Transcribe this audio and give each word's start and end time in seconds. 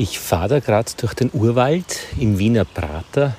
Ich 0.00 0.18
fahre 0.18 0.48
da 0.48 0.60
gerade 0.60 0.90
durch 0.96 1.12
den 1.12 1.30
Urwald 1.34 2.06
im 2.18 2.38
Wiener 2.38 2.64
Prater, 2.64 3.36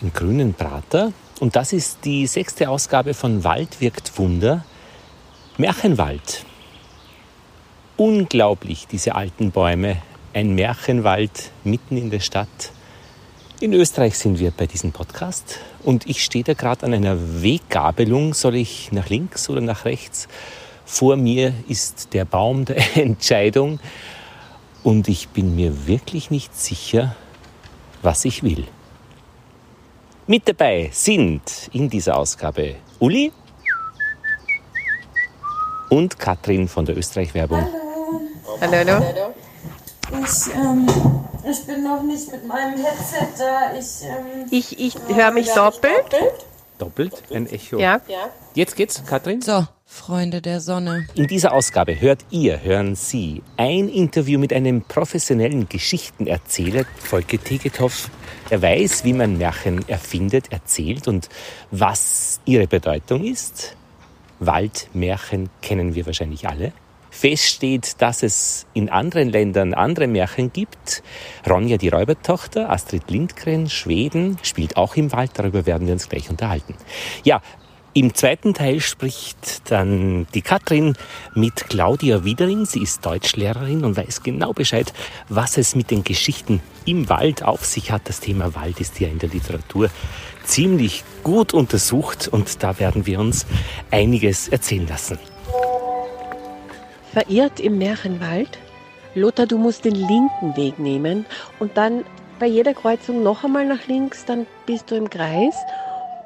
im 0.00 0.12
grünen 0.12 0.54
Prater. 0.54 1.12
Und 1.40 1.56
das 1.56 1.72
ist 1.72 2.04
die 2.04 2.28
sechste 2.28 2.68
Ausgabe 2.70 3.14
von 3.14 3.42
Wald 3.42 3.80
wirkt 3.80 4.16
Wunder. 4.16 4.64
Märchenwald. 5.56 6.44
Unglaublich, 7.96 8.86
diese 8.86 9.16
alten 9.16 9.50
Bäume. 9.50 10.00
Ein 10.34 10.54
Märchenwald 10.54 11.50
mitten 11.64 11.96
in 11.96 12.10
der 12.10 12.20
Stadt. 12.20 12.70
In 13.58 13.72
Österreich 13.72 14.16
sind 14.16 14.38
wir 14.38 14.52
bei 14.52 14.68
diesem 14.68 14.92
Podcast 14.92 15.58
und 15.82 16.08
ich 16.08 16.22
stehe 16.22 16.44
da 16.44 16.54
gerade 16.54 16.86
an 16.86 16.94
einer 16.94 17.42
Weggabelung. 17.42 18.34
Soll 18.34 18.54
ich 18.54 18.92
nach 18.92 19.08
links 19.08 19.50
oder 19.50 19.62
nach 19.62 19.84
rechts? 19.84 20.28
Vor 20.84 21.16
mir 21.16 21.54
ist 21.66 22.10
der 22.12 22.24
Baum 22.24 22.66
der 22.66 22.96
Entscheidung. 22.96 23.80
Und 24.84 25.08
ich 25.08 25.30
bin 25.30 25.56
mir 25.56 25.86
wirklich 25.86 26.30
nicht 26.30 26.54
sicher, 26.54 27.16
was 28.02 28.26
ich 28.26 28.42
will. 28.42 28.68
Mit 30.26 30.46
dabei 30.46 30.90
sind 30.92 31.70
in 31.72 31.88
dieser 31.88 32.18
Ausgabe 32.18 32.76
Uli 33.00 33.32
und 35.88 36.18
Katrin 36.18 36.68
von 36.68 36.84
der 36.84 36.98
Österreich-Werbung. 36.98 37.66
Hallo. 38.60 38.78
Hallo, 38.78 38.92
hallo. 38.92 39.34
Ich, 40.22 40.54
ähm, 40.54 40.86
ich 41.50 41.66
bin 41.66 41.82
noch 41.82 42.02
nicht 42.02 42.30
mit 42.30 42.46
meinem 42.46 42.76
Headset 42.76 43.28
da. 43.38 43.74
Ich, 43.78 44.04
ähm, 44.06 44.46
ich, 44.50 44.78
ich 44.78 44.96
höre 45.08 45.30
mich 45.30 45.50
doppelt. 45.50 46.12
doppelt. 46.12 46.53
Doppelt? 46.78 47.22
Ein 47.32 47.46
Echo. 47.46 47.78
Ja. 47.78 48.00
Jetzt 48.54 48.76
geht's, 48.76 49.04
Katrin? 49.04 49.40
So, 49.42 49.66
Freunde 49.84 50.42
der 50.42 50.60
Sonne. 50.60 51.06
In 51.14 51.26
dieser 51.26 51.52
Ausgabe 51.52 52.00
hört 52.00 52.24
ihr, 52.30 52.62
hören 52.62 52.96
Sie 52.96 53.42
ein 53.56 53.88
Interview 53.88 54.38
mit 54.38 54.52
einem 54.52 54.82
professionellen 54.82 55.68
Geschichtenerzähler, 55.68 56.84
Volke 56.98 57.38
Tegetow. 57.38 58.10
Er 58.50 58.60
weiß, 58.60 59.04
wie 59.04 59.12
man 59.12 59.38
Märchen 59.38 59.88
erfindet, 59.88 60.52
erzählt 60.52 61.06
und 61.06 61.28
was 61.70 62.40
ihre 62.44 62.66
Bedeutung 62.66 63.24
ist. 63.24 63.76
Waldmärchen 64.40 65.50
kennen 65.62 65.94
wir 65.94 66.06
wahrscheinlich 66.06 66.48
alle. 66.48 66.72
Fest 67.14 67.44
steht, 67.44 68.02
dass 68.02 68.24
es 68.24 68.66
in 68.74 68.88
anderen 68.90 69.30
Ländern 69.30 69.72
andere 69.72 70.08
Märchen 70.08 70.52
gibt. 70.52 71.04
Ronja 71.48 71.76
die 71.76 71.88
Räubertochter, 71.88 72.70
Astrid 72.70 73.08
Lindgren, 73.08 73.70
Schweden, 73.70 74.36
spielt 74.42 74.76
auch 74.76 74.96
im 74.96 75.12
Wald. 75.12 75.30
Darüber 75.34 75.64
werden 75.64 75.86
wir 75.86 75.94
uns 75.94 76.08
gleich 76.08 76.28
unterhalten. 76.28 76.74
Ja, 77.22 77.40
im 77.92 78.12
zweiten 78.12 78.52
Teil 78.52 78.80
spricht 78.80 79.70
dann 79.70 80.26
die 80.34 80.42
Katrin 80.42 80.96
mit 81.34 81.68
Claudia 81.68 82.24
Wiedering. 82.24 82.66
Sie 82.66 82.82
ist 82.82 83.06
Deutschlehrerin 83.06 83.84
und 83.84 83.96
weiß 83.96 84.24
genau 84.24 84.52
Bescheid, 84.52 84.92
was 85.28 85.56
es 85.56 85.76
mit 85.76 85.92
den 85.92 86.02
Geschichten 86.02 86.60
im 86.84 87.08
Wald 87.08 87.44
auf 87.44 87.64
sich 87.64 87.92
hat. 87.92 88.08
Das 88.08 88.18
Thema 88.18 88.56
Wald 88.56 88.80
ist 88.80 88.98
ja 88.98 89.06
in 89.06 89.20
der 89.20 89.28
Literatur 89.28 89.88
ziemlich 90.42 91.04
gut 91.22 91.54
untersucht 91.54 92.26
und 92.26 92.64
da 92.64 92.80
werden 92.80 93.06
wir 93.06 93.20
uns 93.20 93.46
einiges 93.92 94.48
erzählen 94.48 94.88
lassen. 94.88 95.18
Verirrt 97.14 97.60
im 97.60 97.78
Märchenwald? 97.78 98.58
Lothar, 99.14 99.46
du 99.46 99.56
musst 99.56 99.84
den 99.84 99.94
linken 99.94 100.56
Weg 100.56 100.80
nehmen 100.80 101.24
und 101.60 101.76
dann 101.76 102.04
bei 102.40 102.46
jeder 102.46 102.74
Kreuzung 102.74 103.22
noch 103.22 103.44
einmal 103.44 103.64
nach 103.64 103.86
links, 103.86 104.24
dann 104.24 104.48
bist 104.66 104.90
du 104.90 104.96
im 104.96 105.08
Kreis 105.08 105.54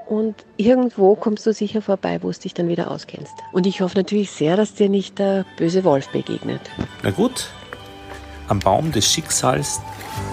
und 0.06 0.34
irgendwo 0.56 1.14
kommst 1.14 1.44
du 1.44 1.52
sicher 1.52 1.82
vorbei, 1.82 2.20
wo 2.22 2.30
du 2.30 2.38
dich 2.38 2.54
dann 2.54 2.68
wieder 2.68 2.90
auskennst. 2.90 3.34
Und 3.52 3.66
ich 3.66 3.82
hoffe 3.82 3.98
natürlich 3.98 4.30
sehr, 4.30 4.56
dass 4.56 4.72
dir 4.72 4.88
nicht 4.88 5.18
der 5.18 5.44
böse 5.58 5.84
Wolf 5.84 6.08
begegnet. 6.08 6.62
Na 7.02 7.10
gut, 7.10 7.50
am 8.48 8.58
Baum 8.58 8.90
des 8.90 9.12
Schicksals, 9.12 9.82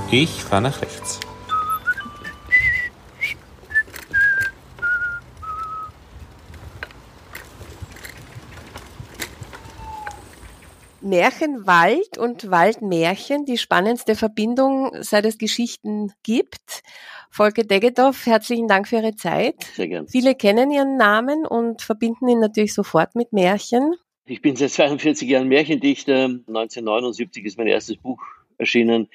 ich 0.10 0.30
fahre 0.30 0.62
nach 0.62 0.82
rechts. 0.82 1.20
Märchenwald 11.06 12.18
und 12.18 12.50
Waldmärchen, 12.50 13.46
die 13.46 13.60
spannendste 13.60 14.16
Verbindung, 14.16 14.92
seit 15.02 15.26
es 15.26 15.38
Geschichten 15.38 16.12
gibt. 16.24 16.82
Volker 17.30 17.64
Degetow, 17.64 18.26
herzlichen 18.26 18.68
Dank 18.68 18.88
für 18.88 18.98
Ihre 18.98 19.16
Zeit. 19.16 19.64
Sehr 19.76 19.88
gern. 19.88 20.08
Viele 20.08 20.34
kennen 20.34 20.72
Ihren 20.72 20.98
Namen 20.98 21.46
und 21.46 21.84
verbinden 21.84 22.28
ihn 22.28 22.40
natürlich 22.40 22.74
sofort 22.74 23.14
mit 23.14 23.34
Märchen. 23.34 23.94
Ich 24.26 24.42
bin 24.42 24.56
seit 24.56 24.72
42 24.72 25.30
Jahren 25.30 25.48
Märchendichter. 25.48 26.24
1979 26.26 27.46
ist 27.46 27.58
mein 27.60 27.68
erstes 27.68 27.98
Buch 27.98 28.20
erschienen. 28.58 29.08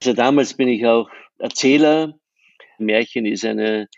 Also 0.00 0.12
damals 0.12 0.54
bin 0.54 0.68
ich 0.68 0.86
auch 0.86 1.08
Erzähler. 1.38 2.14
Märchen 2.76 3.24
ist 3.24 3.46
eine 3.46 3.88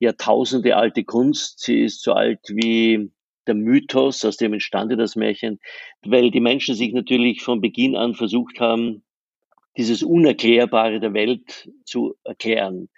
Jahrtausende 0.00 0.76
alte 0.76 1.04
Kunst. 1.04 1.60
Sie 1.60 1.84
ist 1.84 2.02
so 2.02 2.12
alt 2.12 2.40
wie 2.48 3.12
der 3.46 3.54
Mythos, 3.54 4.24
aus 4.24 4.36
dem 4.36 4.52
entstande 4.52 4.96
das 4.96 5.16
Märchen, 5.16 5.58
weil 6.04 6.30
die 6.30 6.40
Menschen 6.40 6.74
sich 6.74 6.92
natürlich 6.92 7.42
von 7.42 7.60
Beginn 7.60 7.96
an 7.96 8.14
versucht 8.14 8.60
haben, 8.60 9.02
dieses 9.76 10.02
Unerklärbare 10.02 11.00
der 11.00 11.14
Welt 11.14 11.70
zu 11.84 12.14
erklären. 12.24 12.88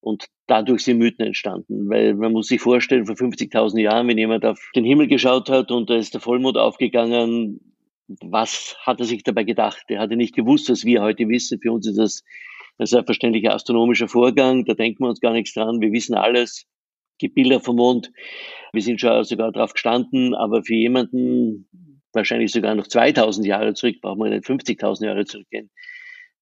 Und 0.00 0.26
dadurch 0.46 0.84
sind 0.84 0.98
Mythen 0.98 1.26
entstanden. 1.26 1.88
Weil 1.88 2.14
man 2.14 2.32
muss 2.32 2.48
sich 2.48 2.60
vorstellen, 2.60 3.06
vor 3.06 3.16
50.000 3.16 3.80
Jahren, 3.80 4.08
wenn 4.08 4.18
jemand 4.18 4.44
auf 4.44 4.58
den 4.74 4.84
Himmel 4.84 5.08
geschaut 5.08 5.50
hat 5.50 5.70
und 5.70 5.90
da 5.90 5.96
ist 5.96 6.14
der 6.14 6.20
Vollmond 6.20 6.56
aufgegangen, 6.56 7.60
was 8.22 8.76
hat 8.80 8.98
er 9.00 9.06
sich 9.06 9.22
dabei 9.22 9.44
gedacht? 9.44 9.84
Er 9.88 10.00
hatte 10.00 10.16
nicht 10.16 10.34
gewusst, 10.34 10.68
was 10.70 10.84
wir 10.84 11.02
heute 11.02 11.28
wissen. 11.28 11.60
Für 11.60 11.72
uns 11.72 11.86
ist 11.86 11.98
das 11.98 12.24
ein 12.78 12.86
selbstverständlicher 12.86 13.54
astronomischer 13.54 14.08
Vorgang. 14.08 14.64
Da 14.64 14.74
denken 14.74 15.04
wir 15.04 15.08
uns 15.08 15.20
gar 15.20 15.32
nichts 15.32 15.54
dran. 15.54 15.80
Wir 15.80 15.92
wissen 15.92 16.14
alles. 16.14 16.66
Gibt 17.20 17.36
Bilder 17.36 17.60
vom 17.60 17.76
Mond. 17.76 18.10
Wir 18.72 18.82
sind 18.82 19.00
schon 19.00 19.22
sogar 19.24 19.52
drauf 19.52 19.72
gestanden. 19.74 20.34
Aber 20.34 20.64
für 20.64 20.74
jemanden, 20.74 21.68
wahrscheinlich 22.12 22.50
sogar 22.50 22.74
noch 22.74 22.88
2000 22.88 23.46
Jahre 23.46 23.74
zurück, 23.74 23.96
brauchen 24.00 24.24
wir 24.24 24.30
nicht 24.30 24.44
50.000 24.44 25.06
Jahre 25.06 25.24
zurückgehen, 25.24 25.70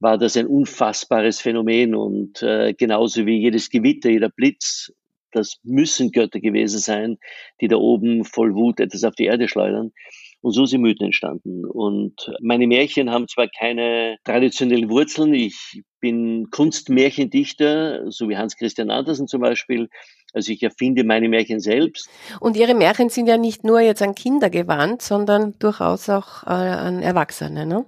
war 0.00 0.16
das 0.16 0.36
ein 0.36 0.46
unfassbares 0.46 1.40
Phänomen 1.40 1.94
und 1.94 2.40
äh, 2.42 2.72
genauso 2.72 3.26
wie 3.26 3.38
jedes 3.38 3.68
Gewitter, 3.68 4.10
jeder 4.10 4.28
Blitz, 4.28 4.92
das 5.32 5.58
müssen 5.62 6.12
Götter 6.12 6.40
gewesen 6.40 6.78
sein, 6.78 7.18
die 7.60 7.68
da 7.68 7.76
oben 7.76 8.24
voll 8.24 8.54
Wut 8.54 8.80
etwas 8.80 9.04
auf 9.04 9.14
die 9.14 9.26
Erde 9.26 9.48
schleudern. 9.48 9.92
Und 10.40 10.52
so 10.52 10.66
sind 10.66 10.82
Mythen 10.82 11.06
entstanden. 11.06 11.64
Und 11.64 12.32
meine 12.40 12.66
Märchen 12.68 13.10
haben 13.10 13.26
zwar 13.26 13.48
keine 13.48 14.18
traditionellen 14.24 14.88
Wurzeln. 14.88 15.34
Ich 15.34 15.82
bin 16.00 16.48
Kunstmärchendichter, 16.50 18.10
so 18.10 18.28
wie 18.28 18.36
Hans 18.36 18.56
Christian 18.56 18.90
Andersen 18.90 19.26
zum 19.26 19.40
Beispiel. 19.40 19.88
Also 20.34 20.52
ich 20.52 20.62
erfinde 20.62 21.04
meine 21.04 21.28
Märchen 21.28 21.60
selbst. 21.60 22.08
Und 22.40 22.56
Ihre 22.56 22.74
Märchen 22.74 23.08
sind 23.08 23.26
ja 23.28 23.38
nicht 23.38 23.64
nur 23.64 23.80
jetzt 23.80 24.02
an 24.02 24.14
Kinder 24.14 24.50
gewandt, 24.50 25.02
sondern 25.02 25.58
durchaus 25.58 26.08
auch 26.08 26.42
äh, 26.44 26.50
an 26.50 27.02
Erwachsene, 27.02 27.64
ne? 27.64 27.86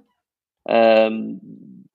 Ähm, 0.67 1.87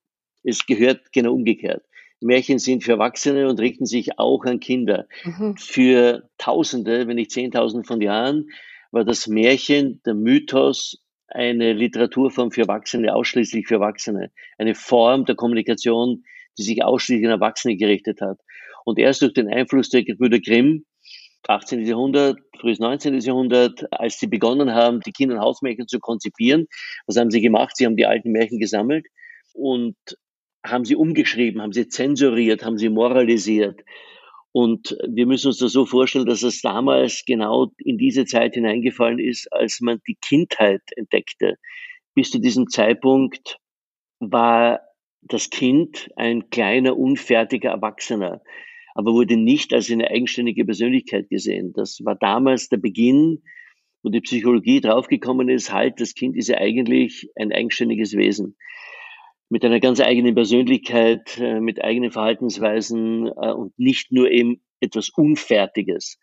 es 0.43 0.67
gehört 0.67 1.12
genau 1.12 1.33
umgekehrt. 1.33 1.83
Märchen 2.21 2.59
sind 2.59 2.85
für 2.85 2.93
Erwachsene 2.93 3.49
und 3.49 3.61
richten 3.61 3.87
sich 3.87 4.19
auch 4.19 4.45
an 4.45 4.61
Kinder. 4.61 5.06
Mhm. 5.25 5.56
Für 5.56 6.29
Tausende, 6.39 7.06
wenn 7.06 7.17
nicht 7.17 7.31
Zehntausende 7.31 7.87
von 7.87 8.01
Jahren, 8.01 8.51
war 8.91 9.05
das 9.05 9.27
Märchen, 9.27 10.01
der 10.06 10.15
Mythos, 10.15 11.03
eine 11.29 11.73
Literaturform 11.73 12.53
für 12.53 12.62
Erwachsene, 12.62 13.15
ausschließlich 13.15 13.67
für 13.67 13.75
Erwachsene. 13.75 14.31
Eine 14.59 14.75
Form 14.75 15.25
der 15.25 15.35
Kommunikation, 15.35 16.25
die 16.56 16.62
sich 16.62 16.85
ausschließlich 16.85 17.27
an 17.27 17.33
Erwachsene 17.33 17.77
gerichtet 17.77 18.21
hat. 18.21 18.39
Und 18.87 19.01
erst 19.01 19.21
durch 19.23 19.33
den 19.33 19.49
Einfluss 19.49 19.89
der 19.89 20.05
Gebrüder 20.05 20.39
Grimm, 20.39 20.85
18. 21.49 21.85
Jahrhundert, 21.85 22.39
frühes 22.61 22.79
19. 22.79 23.19
Jahrhundert, 23.19 23.85
als 23.93 24.21
sie 24.21 24.29
begonnen 24.29 24.75
haben, 24.75 25.00
die 25.00 25.11
Kinder- 25.11 25.35
und 25.35 25.41
Hausmärchen 25.41 25.88
zu 25.88 25.99
konzipieren, 25.99 26.67
was 27.06 27.17
haben 27.17 27.33
sie 27.33 27.41
gemacht? 27.41 27.77
Sie 27.77 27.85
haben 27.85 27.97
die 27.97 28.06
alten 28.06 28.31
Märchen 28.31 28.61
gesammelt 28.61 29.06
und 29.55 29.97
haben 30.65 30.85
sie 30.85 30.94
umgeschrieben, 30.94 31.62
haben 31.62 31.73
sie 31.73 31.88
zensuriert, 31.88 32.65
haben 32.65 32.79
sie 32.79 32.88
moralisiert. 32.88 33.81
Und 34.53 34.97
wir 35.06 35.27
müssen 35.27 35.49
uns 35.49 35.59
das 35.59 35.73
so 35.73 35.85
vorstellen, 35.85 36.27
dass 36.27 36.44
es 36.44 36.62
damals 36.62 37.25
genau 37.27 37.73
in 37.79 37.99
diese 37.99 38.25
Zeit 38.25 38.55
hineingefallen 38.55 39.19
ist, 39.19 39.53
als 39.53 39.81
man 39.81 40.00
die 40.06 40.17
Kindheit 40.21 40.82
entdeckte. 40.94 41.56
Bis 42.15 42.31
zu 42.31 42.39
diesem 42.39 42.69
Zeitpunkt 42.69 43.59
war 44.21 44.81
das 45.23 45.50
Kind 45.50 46.09
ein 46.15 46.50
kleiner, 46.50 46.97
unfertiger 46.97 47.71
Erwachsener, 47.71 48.43
aber 48.96 49.12
wurde 49.12 49.37
nicht 49.37 49.75
als 49.75 49.90
eine 49.90 50.10
eigenständige 50.10 50.64
Persönlichkeit 50.64 51.28
gesehen. 51.28 51.75
Das 51.75 52.00
war 52.02 52.14
damals 52.14 52.70
der 52.70 52.78
Beginn, 52.78 53.43
wo 54.02 54.08
die 54.08 54.22
Psychologie 54.22 54.81
draufgekommen 54.81 55.50
ist, 55.50 55.70
halt, 55.70 56.00
das 56.00 56.14
Kind 56.14 56.34
ist 56.34 56.48
ja 56.48 56.56
eigentlich 56.56 57.28
ein 57.37 57.52
eigenständiges 57.52 58.16
Wesen 58.16 58.56
mit 59.50 59.64
einer 59.64 59.81
ganz 59.81 60.00
eigenen 60.00 60.34
Persönlichkeit, 60.34 61.38
äh, 61.38 61.60
mit 61.60 61.84
eigenen 61.84 62.10
Verhaltensweisen 62.10 63.26
äh, 63.26 63.52
und 63.52 63.78
nicht 63.78 64.12
nur 64.12 64.31
eben 64.31 64.62
etwas 64.81 65.10
Unfertiges. 65.10 66.19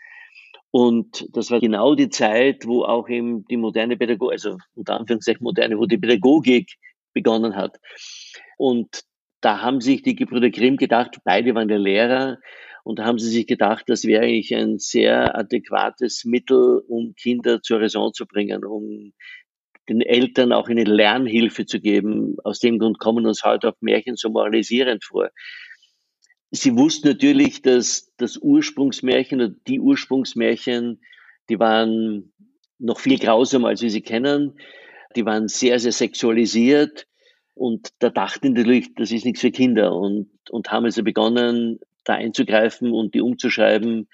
Und 0.72 1.28
das 1.32 1.52
war 1.52 1.60
genau 1.60 1.94
die 1.94 2.10
Zeit, 2.10 2.66
wo 2.66 2.84
auch 2.84 3.08
eben 3.08 3.46
die 3.46 3.58
moderne 3.58 3.98
Pädagogik, 3.98 4.34
also 4.34 4.58
unter 4.74 5.00
Anführungszeichen 5.00 5.44
moderne, 5.44 5.78
wo 5.78 5.86
die 5.86 6.00
Pädagogik 6.00 6.74
begonnen 7.14 7.56
hat. 7.56 7.80
Und 8.58 9.04
da 9.44 9.62
haben 9.62 9.82
sich 9.82 10.02
die 10.02 10.16
Gebrüder 10.16 10.50
Grimm 10.50 10.78
gedacht, 10.78 11.18
beide 11.24 11.54
waren 11.54 11.70
ja 11.70 11.78
Lehrer, 11.78 12.40
und 12.84 13.00
da 13.00 13.06
haben 13.06 13.18
sie 13.18 13.30
sich 13.30 13.48
gedacht, 13.48 13.86
das 13.88 14.04
wäre 14.04 14.24
eigentlich 14.24 14.54
ein 14.54 14.78
sehr 14.78 15.38
adäquates 15.38 16.26
Mittel, 16.26 16.84
um 16.88 17.16
Kinder 17.16 17.62
zur 17.62 17.80
Raison 17.80 18.14
zu 18.14 18.26
bringen, 18.26 18.66
um 18.66 19.14
den 19.88 20.02
Eltern 20.02 20.52
auch 20.52 20.68
eine 20.68 20.84
Lernhilfe 20.84 21.66
zu 21.66 21.80
geben. 21.80 22.36
Aus 22.44 22.60
dem 22.60 22.80
Grund 22.80 23.00
kommen 23.00 23.26
uns 23.26 23.44
heute 23.44 23.70
auch 23.70 23.76
Märchen 23.80 24.16
so 24.18 24.30
moralisierend 24.30 25.04
vor. 25.04 25.30
Sie 26.52 26.76
wussten 26.78 27.08
natürlich, 27.08 27.62
dass 27.62 28.14
das 28.18 28.38
Ursprungsmärchen 28.38 29.42
oder 29.42 29.56
die 29.68 29.80
Ursprungsmärchen, 29.80 31.02
die 31.50 31.60
waren 31.60 32.34
noch 32.80 33.00
viel 33.00 33.18
grausamer, 33.18 33.70
als 33.70 33.82
wir 33.82 33.90
sie 33.90 34.02
kennen. 34.02 34.60
Die 35.16 35.26
waren 35.26 35.48
sehr, 35.48 35.80
sehr 35.80 35.92
sexualisiert. 35.92 37.08
Und 37.56 37.90
da 38.00 38.10
dachten 38.10 38.54
natürlich, 38.54 38.94
das 38.96 39.12
ist 39.12 39.26
nichts 39.26 39.42
für 39.42 39.52
Kinder 39.52 39.96
und, 39.96 40.30
und 40.50 40.72
haben 40.72 40.86
also 40.86 41.04
begonnen, 41.04 41.80
da 42.04 42.14
einzugreifen 42.14 42.92
und 42.92 43.14
die 43.14 43.22
umzuschreiben 43.22 44.08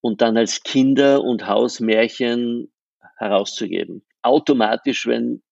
und 0.00 0.22
dann 0.22 0.36
als 0.36 0.62
Kinder- 0.62 1.22
und 1.22 1.46
Hausmärchen 1.46 2.72
herauszugeben. 3.18 4.04
Automatisch, 4.22 5.06
wenn 5.06 5.42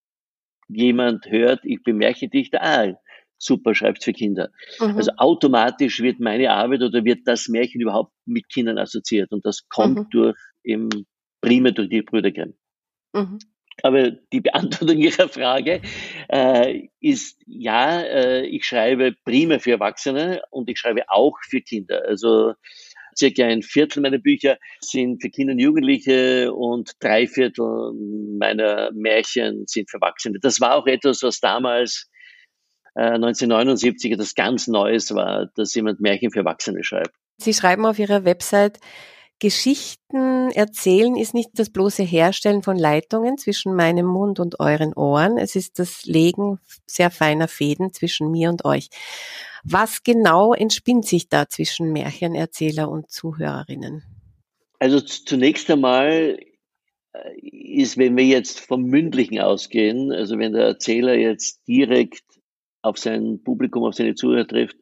jemand 0.68 1.26
hört, 1.26 1.60
ich 1.64 1.82
bin 1.82 1.98
Märchendichter, 1.98 2.62
ah, 2.62 2.94
super, 3.38 3.74
schreibt 3.74 4.02
für 4.02 4.12
Kinder. 4.12 4.50
Mhm. 4.80 4.96
Also 4.96 5.12
automatisch 5.16 6.00
wird 6.00 6.20
meine 6.20 6.50
Arbeit 6.50 6.82
oder 6.82 7.04
wird 7.04 7.20
das 7.26 7.48
Märchen 7.48 7.80
überhaupt 7.80 8.12
mit 8.24 8.48
Kindern 8.48 8.78
assoziiert 8.78 9.32
und 9.32 9.44
das 9.44 9.68
kommt 9.68 9.98
mhm. 9.98 10.10
durch 10.10 10.38
im 10.62 10.88
Prime 11.40 11.72
durch 11.72 11.90
die 11.90 12.02
Brüder 12.02 12.30
Grimm. 12.30 12.54
Mhm. 13.12 13.38
Aber 13.82 14.10
die 14.10 14.40
Beantwortung 14.40 14.98
Ihrer 14.98 15.28
Frage 15.28 15.80
äh, 16.28 16.88
ist 17.00 17.40
ja, 17.46 18.00
äh, 18.00 18.46
ich 18.46 18.64
schreibe 18.64 19.14
prima 19.24 19.58
für 19.58 19.72
Erwachsene 19.72 20.42
und 20.50 20.70
ich 20.70 20.78
schreibe 20.78 21.02
auch 21.08 21.36
für 21.48 21.60
Kinder. 21.60 22.02
Also 22.06 22.54
circa 23.16 23.44
ein 23.44 23.62
Viertel 23.62 24.00
meiner 24.02 24.18
Bücher 24.18 24.58
sind 24.80 25.22
für 25.22 25.30
Kinder 25.30 25.52
und 25.52 25.58
Jugendliche 25.58 26.52
und 26.52 26.92
drei 27.00 27.26
Viertel 27.26 27.92
meiner 28.38 28.90
Märchen 28.92 29.64
sind 29.66 29.90
für 29.90 29.98
Erwachsene. 29.98 30.38
Das 30.40 30.60
war 30.60 30.74
auch 30.74 30.86
etwas, 30.86 31.22
was 31.22 31.40
damals 31.40 32.10
äh, 32.94 33.02
1979 33.02 34.12
etwas 34.12 34.34
ganz 34.34 34.66
Neues 34.66 35.14
war, 35.14 35.50
dass 35.54 35.74
jemand 35.74 36.00
Märchen 36.00 36.30
für 36.30 36.40
Erwachsene 36.40 36.84
schreibt. 36.84 37.14
Sie 37.38 37.54
schreiben 37.54 37.84
auf 37.86 37.98
Ihrer 37.98 38.24
Website, 38.24 38.78
Geschichten 39.44 40.50
erzählen 40.52 41.16
ist 41.16 41.34
nicht 41.34 41.50
das 41.52 41.68
bloße 41.68 42.02
Herstellen 42.02 42.62
von 42.62 42.78
Leitungen 42.78 43.36
zwischen 43.36 43.74
meinem 43.74 44.06
Mund 44.06 44.40
und 44.40 44.58
euren 44.58 44.94
Ohren. 44.94 45.36
Es 45.36 45.54
ist 45.54 45.78
das 45.78 46.06
Legen 46.06 46.60
sehr 46.86 47.10
feiner 47.10 47.46
Fäden 47.46 47.92
zwischen 47.92 48.30
mir 48.30 48.48
und 48.48 48.64
euch. 48.64 48.88
Was 49.62 50.02
genau 50.02 50.54
entspinnt 50.54 51.04
sich 51.04 51.28
da 51.28 51.46
zwischen 51.46 51.92
Märchenerzähler 51.92 52.88
und 52.88 53.10
Zuhörerinnen? 53.10 54.02
Also 54.78 55.02
zunächst 55.02 55.70
einmal 55.70 56.38
äh, 57.12 57.38
ist, 57.38 57.98
wenn 57.98 58.16
wir 58.16 58.24
jetzt 58.24 58.60
vom 58.60 58.84
Mündlichen 58.84 59.40
ausgehen, 59.40 60.10
also 60.10 60.38
wenn 60.38 60.54
der 60.54 60.64
Erzähler 60.64 61.16
jetzt 61.16 61.68
direkt 61.68 62.24
auf 62.80 62.96
sein 62.96 63.42
Publikum, 63.44 63.84
auf 63.84 63.94
seine 63.94 64.14
Zuhörer 64.14 64.48
trifft, 64.48 64.78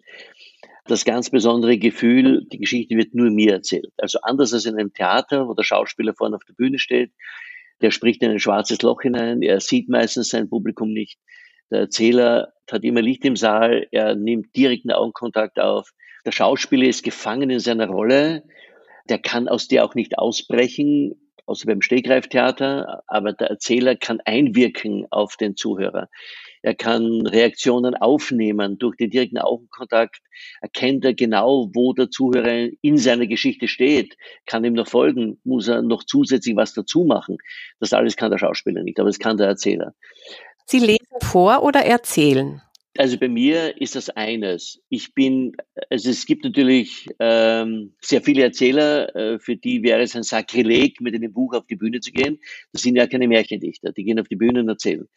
das 0.85 1.05
ganz 1.05 1.31
besondere 1.31 1.79
Gefühl, 1.79 2.47
die 2.53 2.59
Geschichte 2.59 2.97
wird 2.97 3.15
nur 3.15 3.31
mir 3.31 3.53
erzählt. 3.53 3.93
Also 3.99 4.19
anders 4.23 4.53
als 4.53 4.67
in 4.67 4.79
einem 4.79 4.93
Theater, 4.93 5.49
wo 5.49 5.55
der 5.55 5.63
Schauspieler 5.63 6.15
vorne 6.15 6.37
auf 6.37 6.45
der 6.45 6.55
Bühne 6.55 6.79
steht, 6.79 7.13
der 7.81 7.91
spricht 7.91 8.23
in 8.23 8.31
ein 8.31 8.39
schwarzes 8.39 8.83
Loch 8.83 9.03
hinein, 9.03 9.43
er 9.43 9.61
sieht 9.61 9.89
meistens 9.89 10.29
sein 10.29 10.49
Publikum 10.49 10.93
nicht. 10.93 11.19
Der 11.71 11.81
Erzähler 11.81 12.53
hat 12.71 12.85
immer 12.85 13.03
Licht 13.03 13.25
im 13.25 13.37
Saal, 13.37 13.87
er 13.91 14.15
nimmt 14.15 14.55
direkten 14.57 14.91
Augenkontakt 14.91 15.59
auf. 15.59 15.91
Der 16.25 16.33
Schauspieler 16.33 16.87
ist 16.87 17.03
gefangen 17.03 17.51
in 17.51 17.61
seiner 17.61 17.89
Rolle, 17.89 18.45
der 19.09 19.19
kann 19.19 19.49
aus 19.49 19.69
der 19.69 19.85
auch 19.85 19.95
nicht 19.95 20.19
ausbrechen, 20.19 21.15
außer 21.47 21.67
beim 21.67 21.83
Stegreiftheater, 21.83 23.03
aber 23.07 23.33
der 23.33 23.49
Erzähler 23.49 23.97
kann 23.97 24.21
einwirken 24.25 25.07
auf 25.11 25.37
den 25.37 25.57
Zuhörer. 25.57 26.09
Er 26.63 26.75
kann 26.75 27.27
Reaktionen 27.27 27.95
aufnehmen. 27.97 28.79
Durch 28.79 28.97
den 28.97 29.11
direkten 29.11 29.39
Augenkontakt 29.39 30.23
erkennt 30.61 31.05
er 31.05 31.15
genau, 31.15 31.71
wo 31.75 31.93
der 31.93 32.11
Zuhörer 32.11 32.69
in 32.81 32.99
seiner 32.99 33.27
Geschichte 33.27 33.69
steht, 33.69 34.17
kann 34.47 34.65
ihm 34.65 34.75
noch 34.75 34.89
folgen, 34.89 35.39
muss 35.45 35.69
er 35.69 35.83
noch 35.83 36.05
zusätzlich 36.05 36.57
was 36.57 36.73
dazu 36.73 37.05
machen. 37.05 37.39
Das 37.81 37.93
alles 37.93 38.17
kann 38.17 38.31
der 38.31 38.39
Schauspieler 38.39 38.83
nicht, 38.83 39.01
aber 39.01 39.09
das 39.09 39.19
kann 39.19 39.37
der 39.37 39.49
Erzähler. 39.49 39.95
Sie 40.67 40.79
lesen 40.79 41.19
vor 41.21 41.63
oder 41.65 41.85
erzählen? 41.85 42.63
Also 42.99 43.19
bei 43.19 43.29
mir 43.29 43.81
ist 43.81 43.97
das 43.97 44.11
eines. 44.11 44.83
Ich 44.91 45.15
bin, 45.15 45.57
also 45.89 46.11
es 46.11 46.27
gibt 46.27 46.45
natürlich 46.45 47.09
ähm, 47.19 47.95
sehr 48.03 48.21
viele 48.21 48.43
Erzähler, 48.43 49.17
äh, 49.17 49.39
für 49.39 49.57
die 49.57 49.83
wäre 49.83 50.03
es 50.03 50.15
ein 50.15 50.23
Sakrileg, 50.23 51.01
mit 51.01 51.15
einem 51.15 51.33
Buch 51.33 51.55
auf 51.55 51.67
die 51.67 51.77
Bühne 51.77 52.01
zu 52.01 52.13
gehen. 52.13 52.39
Das 52.73 52.83
sind 52.83 52.97
ja 52.97 53.07
keine 53.07 53.29
Märchendichter, 53.29 53.93
die 53.93 54.05
gehen 54.05 54.21
auf 54.21 54.29
die 54.29 54.37
Bühne 54.37 54.61
und 54.61 54.69
erzählen 54.69 55.09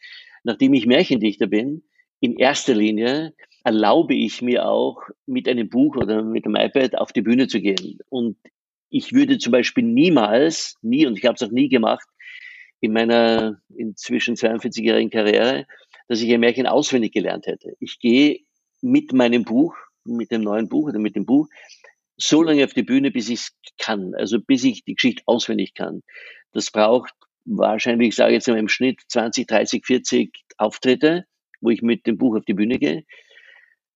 nachdem 0.46 0.74
ich 0.74 0.86
Märchendichter 0.86 1.48
bin, 1.48 1.82
in 2.20 2.36
erster 2.36 2.74
Linie 2.74 3.34
erlaube 3.64 4.14
ich 4.14 4.40
mir 4.42 4.66
auch, 4.66 5.02
mit 5.26 5.48
einem 5.48 5.68
Buch 5.68 5.96
oder 5.96 6.22
mit 6.22 6.46
einem 6.46 6.54
iPad 6.54 6.96
auf 6.96 7.12
die 7.12 7.20
Bühne 7.20 7.48
zu 7.48 7.60
gehen. 7.60 7.98
Und 8.08 8.38
ich 8.88 9.12
würde 9.12 9.38
zum 9.38 9.50
Beispiel 9.50 9.82
niemals, 9.82 10.76
nie, 10.82 11.04
und 11.04 11.18
ich 11.18 11.26
habe 11.26 11.34
es 11.34 11.42
auch 11.42 11.50
nie 11.50 11.68
gemacht, 11.68 12.06
in 12.80 12.92
meiner 12.92 13.60
inzwischen 13.76 14.36
42-jährigen 14.36 15.10
Karriere, 15.10 15.66
dass 16.08 16.20
ich 16.20 16.32
ein 16.32 16.40
Märchen 16.40 16.66
auswendig 16.66 17.12
gelernt 17.12 17.46
hätte. 17.46 17.76
Ich 17.80 17.98
gehe 17.98 18.40
mit 18.80 19.12
meinem 19.12 19.44
Buch, 19.44 19.76
mit 20.04 20.30
dem 20.30 20.42
neuen 20.42 20.68
Buch 20.68 20.88
oder 20.88 20.98
mit 20.98 21.16
dem 21.16 21.26
Buch, 21.26 21.48
so 22.16 22.42
lange 22.42 22.64
auf 22.64 22.72
die 22.72 22.82
Bühne, 22.82 23.10
bis 23.10 23.28
ich 23.28 23.40
es 23.40 23.50
kann, 23.78 24.14
also 24.14 24.40
bis 24.40 24.64
ich 24.64 24.84
die 24.84 24.94
Geschichte 24.94 25.22
auswendig 25.26 25.74
kann. 25.74 26.02
Das 26.52 26.70
braucht 26.70 27.12
wahrscheinlich, 27.44 28.08
ich 28.08 28.14
sage 28.14 28.34
jetzt 28.34 28.48
mal 28.48 28.58
im 28.58 28.68
Schnitt 28.68 29.00
20, 29.08 29.46
30, 29.46 29.84
40 29.84 30.32
Auftritte, 30.56 31.26
wo 31.60 31.70
ich 31.70 31.82
mit 31.82 32.06
dem 32.06 32.18
Buch 32.18 32.36
auf 32.36 32.44
die 32.44 32.54
Bühne 32.54 32.78
gehe. 32.78 33.04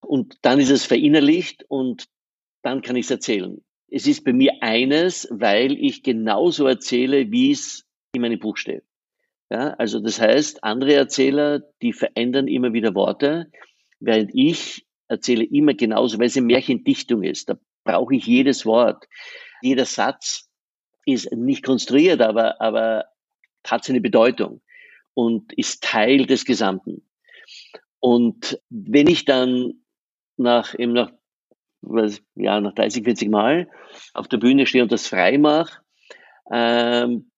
Und 0.00 0.36
dann 0.42 0.60
ist 0.60 0.70
es 0.70 0.84
verinnerlicht 0.84 1.64
und 1.68 2.06
dann 2.62 2.82
kann 2.82 2.96
ich 2.96 3.06
es 3.06 3.10
erzählen. 3.10 3.62
Es 3.88 4.06
ist 4.06 4.24
bei 4.24 4.32
mir 4.32 4.62
eines, 4.62 5.26
weil 5.30 5.72
ich 5.72 6.02
genauso 6.02 6.66
erzähle, 6.66 7.30
wie 7.32 7.50
es 7.50 7.84
in 8.14 8.22
meinem 8.22 8.38
Buch 8.38 8.56
steht. 8.56 8.84
Ja, 9.50 9.74
also 9.74 9.98
das 9.98 10.20
heißt, 10.20 10.62
andere 10.62 10.94
Erzähler, 10.94 11.60
die 11.82 11.92
verändern 11.92 12.46
immer 12.46 12.72
wieder 12.72 12.94
Worte, 12.94 13.50
während 13.98 14.30
ich 14.32 14.86
erzähle 15.08 15.44
immer 15.44 15.74
genauso, 15.74 16.18
weil 16.18 16.28
es 16.28 16.36
eine 16.36 16.46
Märchendichtung 16.46 17.24
ist. 17.24 17.48
Da 17.48 17.58
brauche 17.82 18.14
ich 18.14 18.26
jedes 18.26 18.64
Wort. 18.64 19.08
Jeder 19.60 19.84
Satz 19.84 20.48
ist 21.04 21.32
nicht 21.32 21.64
konstruiert, 21.64 22.20
aber, 22.20 22.60
aber 22.60 23.06
hat 23.66 23.84
seine 23.84 24.00
Bedeutung 24.00 24.62
und 25.14 25.52
ist 25.52 25.82
Teil 25.82 26.26
des 26.26 26.44
Gesamten. 26.44 27.02
Und 27.98 28.60
wenn 28.70 29.08
ich 29.08 29.24
dann 29.24 29.82
nach, 30.36 30.78
eben 30.78 30.92
nach, 30.92 31.12
was, 31.82 32.22
ja, 32.36 32.60
nach 32.60 32.74
30, 32.74 33.02
40 33.02 33.28
Mal 33.30 33.68
auf 34.14 34.28
der 34.28 34.38
Bühne 34.38 34.66
stehe 34.66 34.84
und 34.84 34.92
das 34.92 35.08
frei 35.08 35.38
mache, 35.38 35.82
ähm, 36.52 37.30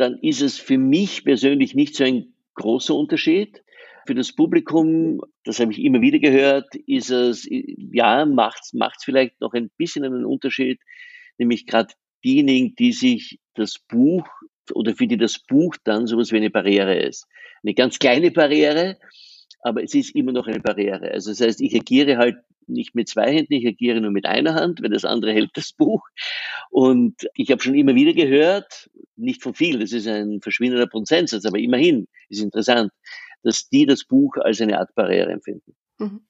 dann 0.00 0.18
ist 0.18 0.40
es 0.40 0.58
für 0.58 0.78
mich 0.78 1.24
persönlich 1.24 1.74
nicht 1.74 1.94
so 1.94 2.04
ein 2.04 2.34
großer 2.54 2.94
Unterschied. 2.94 3.62
Für 4.06 4.14
das 4.14 4.32
Publikum, 4.34 5.20
das 5.44 5.60
habe 5.60 5.72
ich 5.72 5.78
immer 5.80 6.00
wieder 6.00 6.18
gehört, 6.18 6.74
ist 6.86 7.10
es, 7.10 7.46
ja, 7.48 8.24
macht 8.24 8.62
es 8.72 9.04
vielleicht 9.04 9.40
noch 9.40 9.52
ein 9.52 9.70
bisschen 9.76 10.04
einen 10.04 10.24
Unterschied, 10.24 10.80
nämlich 11.38 11.66
gerade 11.66 11.92
diejenigen, 12.24 12.74
die 12.76 12.92
sich 12.92 13.40
das 13.54 13.78
Buch 13.78 14.26
oder 14.72 14.94
für 14.94 15.06
die 15.06 15.16
das 15.16 15.38
Buch 15.38 15.76
dann 15.84 16.06
sowas 16.06 16.32
wie 16.32 16.36
eine 16.36 16.50
Barriere 16.50 16.98
ist. 16.98 17.26
Eine 17.62 17.74
ganz 17.74 17.98
kleine 17.98 18.30
Barriere, 18.30 18.98
aber 19.62 19.82
es 19.82 19.94
ist 19.94 20.14
immer 20.14 20.32
noch 20.32 20.46
eine 20.46 20.60
Barriere. 20.60 21.10
Also 21.10 21.30
das 21.30 21.40
heißt, 21.40 21.60
ich 21.60 21.74
agiere 21.74 22.16
halt 22.16 22.36
nicht 22.72 22.94
mit 22.94 23.08
zwei 23.08 23.32
Händen, 23.32 23.54
ich 23.54 23.66
agiere 23.66 24.00
nur 24.00 24.10
mit 24.10 24.26
einer 24.26 24.54
Hand, 24.54 24.82
weil 24.82 24.90
das 24.90 25.04
andere 25.04 25.32
hält 25.32 25.50
das 25.54 25.72
Buch. 25.72 26.06
Und 26.70 27.28
ich 27.34 27.50
habe 27.50 27.62
schon 27.62 27.74
immer 27.74 27.94
wieder 27.94 28.12
gehört, 28.12 28.90
nicht 29.16 29.42
von 29.42 29.54
viel, 29.54 29.78
das 29.78 29.92
ist 29.92 30.06
ein 30.06 30.40
verschwindender 30.40 30.86
Prozentsatz, 30.86 31.44
aber 31.44 31.58
immerhin 31.58 32.06
ist 32.28 32.42
interessant, 32.42 32.92
dass 33.42 33.68
die 33.68 33.86
das 33.86 34.04
Buch 34.04 34.36
als 34.36 34.60
eine 34.60 34.78
Art 34.78 34.94
Barriere 34.94 35.32
empfinden. 35.32 35.74
Mhm. 35.98 36.20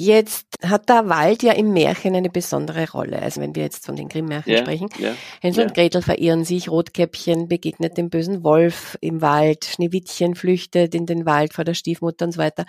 Jetzt 0.00 0.46
hat 0.62 0.88
der 0.88 1.08
Wald 1.08 1.42
ja 1.42 1.54
im 1.54 1.72
Märchen 1.72 2.14
eine 2.14 2.30
besondere 2.30 2.88
Rolle. 2.88 3.20
Also 3.20 3.40
wenn 3.40 3.56
wir 3.56 3.64
jetzt 3.64 3.84
von 3.84 3.96
den 3.96 4.08
Grimm-Märchen 4.08 4.52
ja, 4.52 4.58
sprechen. 4.60 4.88
Ja, 4.96 5.12
Hänsel 5.40 5.62
ja. 5.62 5.66
und 5.66 5.74
Gretel 5.74 6.02
verirren 6.02 6.44
sich, 6.44 6.70
Rotkäppchen 6.70 7.48
begegnet 7.48 7.98
dem 7.98 8.08
bösen 8.08 8.44
Wolf 8.44 8.96
im 9.00 9.22
Wald, 9.22 9.64
Schneewittchen 9.64 10.36
flüchtet 10.36 10.94
in 10.94 11.06
den 11.06 11.26
Wald 11.26 11.52
vor 11.52 11.64
der 11.64 11.74
Stiefmutter 11.74 12.26
und 12.26 12.30
so 12.30 12.38
weiter. 12.38 12.64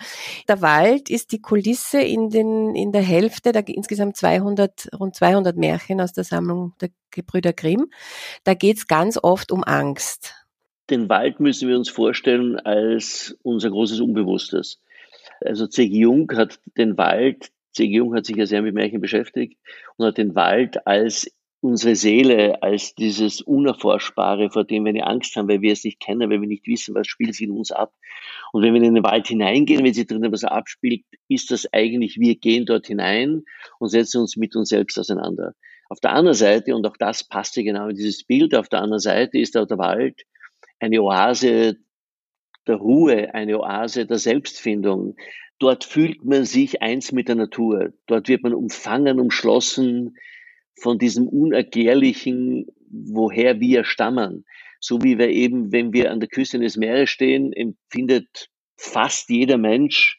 Der 0.48 0.60
Wald 0.60 1.08
ist 1.08 1.30
die 1.30 1.40
Kulisse 1.40 2.00
in, 2.00 2.30
den, 2.30 2.74
in 2.74 2.90
der 2.90 3.02
Hälfte 3.02 3.52
der 3.52 3.62
insgesamt 3.68 4.16
200, 4.16 4.88
rund 4.98 5.14
200 5.14 5.56
Märchen 5.56 6.00
aus 6.00 6.12
der 6.12 6.24
Sammlung 6.24 6.72
der 6.80 6.90
Gebrüder 7.12 7.52
Grimm. 7.52 7.92
Da 8.42 8.54
geht's 8.54 8.88
ganz 8.88 9.16
oft 9.22 9.52
um 9.52 9.62
Angst. 9.62 10.34
Den 10.90 11.08
Wald 11.08 11.38
müssen 11.38 11.68
wir 11.68 11.76
uns 11.76 11.90
vorstellen 11.90 12.58
als 12.58 13.38
unser 13.44 13.70
großes 13.70 14.00
Unbewusstes. 14.00 14.80
Also 15.40 15.66
C.G. 15.66 15.96
Jung 15.96 16.30
hat 16.34 16.60
den 16.76 16.96
Wald, 16.98 17.50
C.G. 17.72 17.96
Jung 17.96 18.14
hat 18.14 18.26
sich 18.26 18.36
ja 18.36 18.46
sehr 18.46 18.62
mit 18.62 18.74
Märchen 18.74 19.00
beschäftigt 19.00 19.58
und 19.96 20.06
hat 20.06 20.18
den 20.18 20.34
Wald 20.34 20.86
als 20.86 21.30
unsere 21.62 21.94
Seele, 21.94 22.62
als 22.62 22.94
dieses 22.94 23.42
Unerforschbare, 23.42 24.50
vor 24.50 24.64
dem 24.64 24.84
wir 24.84 24.90
eine 24.90 25.06
Angst 25.06 25.36
haben, 25.36 25.48
weil 25.48 25.60
wir 25.60 25.72
es 25.72 25.84
nicht 25.84 26.00
kennen, 26.00 26.30
weil 26.30 26.40
wir 26.40 26.48
nicht 26.48 26.66
wissen, 26.66 26.94
was 26.94 27.06
spielt 27.06 27.34
sich 27.34 27.46
in 27.46 27.52
uns 27.52 27.70
ab. 27.70 27.92
Und 28.52 28.62
wenn 28.62 28.72
wir 28.72 28.82
in 28.82 28.94
den 28.94 29.04
Wald 29.04 29.28
hineingehen, 29.28 29.84
wenn 29.84 29.92
sich 29.92 30.06
drinnen 30.06 30.32
was 30.32 30.44
abspielt, 30.44 31.04
ist 31.28 31.50
das 31.50 31.70
eigentlich, 31.72 32.18
wir 32.18 32.36
gehen 32.36 32.64
dort 32.64 32.86
hinein 32.86 33.42
und 33.78 33.88
setzen 33.90 34.22
uns 34.22 34.36
mit 34.36 34.56
uns 34.56 34.70
selbst 34.70 34.98
auseinander. 34.98 35.54
Auf 35.90 36.00
der 36.00 36.12
anderen 36.12 36.36
Seite, 36.36 36.74
und 36.74 36.86
auch 36.86 36.96
das 36.96 37.24
passte 37.24 37.62
genau 37.62 37.88
in 37.88 37.96
dieses 37.96 38.24
Bild, 38.24 38.54
auf 38.54 38.68
der 38.68 38.80
anderen 38.80 39.00
Seite 39.00 39.38
ist 39.38 39.56
auch 39.56 39.66
der 39.66 39.78
Wald 39.78 40.22
eine 40.78 41.02
Oase 41.02 41.76
der 42.70 42.78
Ruhe, 42.78 43.34
eine 43.34 43.58
Oase 43.60 44.06
der 44.06 44.18
Selbstfindung. 44.18 45.16
Dort 45.58 45.84
fühlt 45.84 46.24
man 46.24 46.44
sich 46.44 46.80
eins 46.80 47.12
mit 47.12 47.28
der 47.28 47.34
Natur. 47.34 47.92
Dort 48.06 48.28
wird 48.28 48.42
man 48.42 48.54
umfangen, 48.54 49.20
umschlossen 49.20 50.16
von 50.80 50.98
diesem 50.98 51.28
Unerklärlichen, 51.28 52.66
woher 52.88 53.60
wir 53.60 53.84
stammen. 53.84 54.46
So 54.78 55.02
wie 55.02 55.18
wir 55.18 55.28
eben, 55.28 55.72
wenn 55.72 55.92
wir 55.92 56.10
an 56.10 56.20
der 56.20 56.28
Küste 56.28 56.58
des 56.58 56.76
Meeres 56.76 57.10
stehen, 57.10 57.52
empfindet 57.52 58.48
fast 58.76 59.28
jeder 59.28 59.58
Mensch 59.58 60.18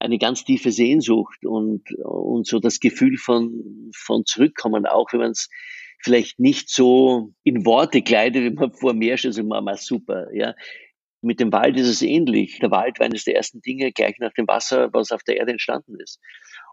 eine 0.00 0.18
ganz 0.18 0.44
tiefe 0.44 0.72
Sehnsucht 0.72 1.46
und, 1.46 1.90
und 2.04 2.46
so 2.46 2.58
das 2.58 2.80
Gefühl 2.80 3.16
von, 3.16 3.90
von 3.94 4.26
Zurückkommen, 4.26 4.84
auch 4.84 5.12
wenn 5.12 5.20
man 5.20 5.30
es 5.30 5.48
vielleicht 6.00 6.38
nicht 6.38 6.68
so 6.68 7.32
in 7.42 7.64
Worte 7.64 8.02
kleidet, 8.02 8.44
wenn 8.44 8.54
man 8.54 8.72
vor 8.72 8.92
Meer 8.92 9.16
steht, 9.16 9.32
so, 9.32 9.42
Mama, 9.42 9.76
super, 9.76 10.26
ja. 10.34 10.54
Mit 11.26 11.40
dem 11.40 11.52
Wald 11.52 11.76
ist 11.76 11.88
es 11.88 12.02
ähnlich. 12.02 12.58
Der 12.60 12.70
Wald 12.70 12.98
war 12.98 13.06
eines 13.06 13.24
der 13.24 13.36
ersten 13.36 13.60
Dinge 13.60 13.92
gleich 13.92 14.16
nach 14.18 14.32
dem 14.32 14.46
Wasser, 14.46 14.92
was 14.92 15.10
auf 15.10 15.22
der 15.24 15.36
Erde 15.36 15.52
entstanden 15.52 15.98
ist. 16.00 16.20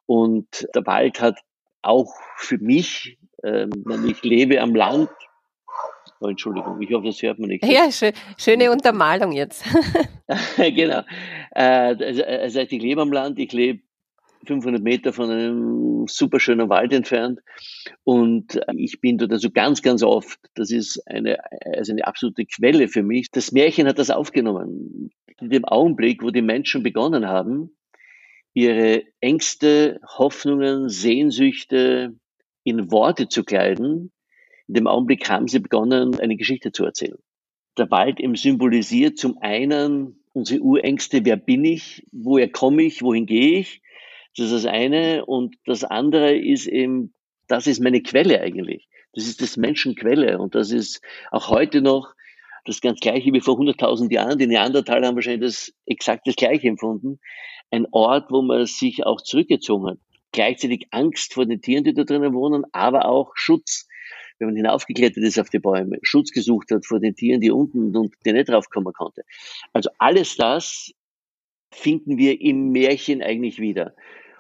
Und 0.06 0.68
der 0.76 0.86
Wald 0.86 1.20
hat 1.20 1.40
auch 1.82 2.14
für 2.38 2.58
mich, 2.58 3.18
ähm, 3.44 3.72
wenn 3.86 4.08
ich 4.08 4.24
lebe 4.24 4.62
am 4.62 4.74
Land, 4.76 5.10
oh, 6.20 6.28
Entschuldigung, 6.28 6.82
ich 6.82 6.94
hoffe, 6.94 7.08
das 7.08 7.22
hört 7.22 7.40
man 7.40 7.50
nicht. 7.50 7.66
Ja, 7.66 7.92
schön, 7.92 8.14
schöne 8.38 8.72
Untermalung 8.72 9.32
jetzt. 9.32 9.64
genau. 10.58 11.02
Äh, 11.52 11.96
also, 12.00 12.24
also 12.24 12.60
ich 12.62 12.72
lebe 12.72 13.02
am 13.02 13.12
Land, 13.12 13.40
ich 13.40 13.52
lebe 13.52 13.83
500 14.46 14.82
Meter 14.82 15.14
von 15.14 15.30
einem 15.30 16.08
super 16.08 16.40
schönen 16.40 16.70
Wald 16.70 16.94
entfernt 16.94 17.40
und 18.04 18.60
ich 18.76 19.00
bin 19.02 19.18
dort 19.18 19.32
also 19.32 19.50
ganz, 19.52 19.82
ganz 19.82 20.04
oft. 20.04 20.40
Das 20.56 20.72
ist 20.72 21.02
eine, 21.08 21.40
also 21.76 21.92
eine 21.92 22.06
absolute 22.06 22.46
Quelle 22.46 22.88
für 22.88 23.04
mich. 23.04 23.32
Das 23.32 23.52
Märchen 23.52 23.88
hat 23.88 24.00
das 24.00 24.10
aufgenommen. 24.10 25.12
In 25.40 25.50
dem 25.50 25.66
Augenblick, 25.66 26.24
wo 26.24 26.30
die 26.30 26.42
Menschen 26.42 26.84
begonnen 26.84 27.28
haben, 27.28 27.76
ihre 28.54 29.04
Ängste, 29.20 30.00
Hoffnungen, 30.06 30.90
Sehnsüchte 30.90 32.16
in 32.64 32.92
Worte 32.92 33.28
zu 33.28 33.44
kleiden, 33.44 34.12
in 34.68 34.76
dem 34.76 34.88
Augenblick 34.88 35.30
haben 35.30 35.48
sie 35.48 35.60
begonnen, 35.60 36.20
eine 36.20 36.38
Geschichte 36.38 36.72
zu 36.72 36.86
erzählen. 36.86 37.18
Der 37.78 37.90
Wald 37.92 38.20
eben 38.20 38.36
symbolisiert 38.36 39.18
zum 39.18 39.38
einen 39.40 40.24
unsere 40.34 40.62
Urängste, 40.62 41.24
wer 41.26 41.38
bin 41.38 41.64
ich, 41.64 42.06
woher 42.12 42.50
komme 42.50 42.84
ich, 42.84 43.02
wohin 43.02 43.26
gehe 43.26 43.60
ich. 43.60 43.83
Das 44.38 44.48
ist 44.48 44.64
das 44.64 44.66
eine. 44.66 45.26
Und 45.26 45.56
das 45.66 45.84
andere 45.84 46.36
ist 46.36 46.68
eben, 46.68 47.14
das 47.48 47.68
ist 47.68 47.82
meine 47.82 48.02
Quelle 48.02 48.42
eigentlich. 48.42 48.88
Das 49.14 49.26
ist 49.28 49.42
das 49.42 49.58
Menschenquelle. 49.58 50.40
Und 50.40 50.56
das 50.56 50.72
ist 50.72 51.02
auch 51.32 51.50
heute 51.50 51.82
noch 51.82 52.14
das 52.66 52.82
ganz 52.82 53.00
Gleiche 53.00 53.34
wie 53.34 53.42
vor 53.42 53.60
100.000 53.60 54.12
Jahren. 54.12 54.40
Die 54.40 54.48
Neandertaler 54.48 55.08
haben 55.08 55.16
wahrscheinlich 55.16 55.50
das 55.50 55.74
exakt 55.86 56.26
das 56.28 56.36
Gleiche 56.36 56.68
empfunden 56.68 57.20
ein 57.74 57.88
Ort, 57.92 58.32
wo 58.32 58.42
man 58.42 58.66
sich 58.66 59.06
auch 59.06 59.22
zurückgezogen 59.22 59.88
hat. 59.88 59.98
Gleichzeitig 60.32 60.88
Angst 60.92 61.34
vor 61.34 61.46
den 61.46 61.62
Tieren, 61.62 61.84
die 61.84 61.94
da 61.94 62.04
drinnen 62.04 62.34
wohnen, 62.34 62.66
aber 62.72 63.06
auch 63.06 63.32
Schutz. 63.36 63.88
Wenn 64.40 64.48
man 64.48 64.56
hinaufgeklettert 64.56 65.24
ist 65.24 65.40
auf 65.40 65.50
die 65.50 65.60
Bäume, 65.60 65.98
Schutz 66.02 66.32
gesucht 66.32 66.72
hat 66.72 66.86
vor 66.86 67.00
den 67.00 67.16
Tieren, 67.16 67.40
die 67.40 67.52
unten 67.52 67.96
und 67.96 68.14
die 68.26 68.34
nicht 68.34 68.50
draufkommen 68.50 68.94
konnte. 68.94 69.24
Also 69.74 69.90
alles 70.00 70.36
das 70.36 70.92
finden 71.72 72.18
wir 72.18 72.42
im 72.42 72.72
Märchen 72.72 73.22
eigentlich 73.22 73.60
wieder, 73.60 73.96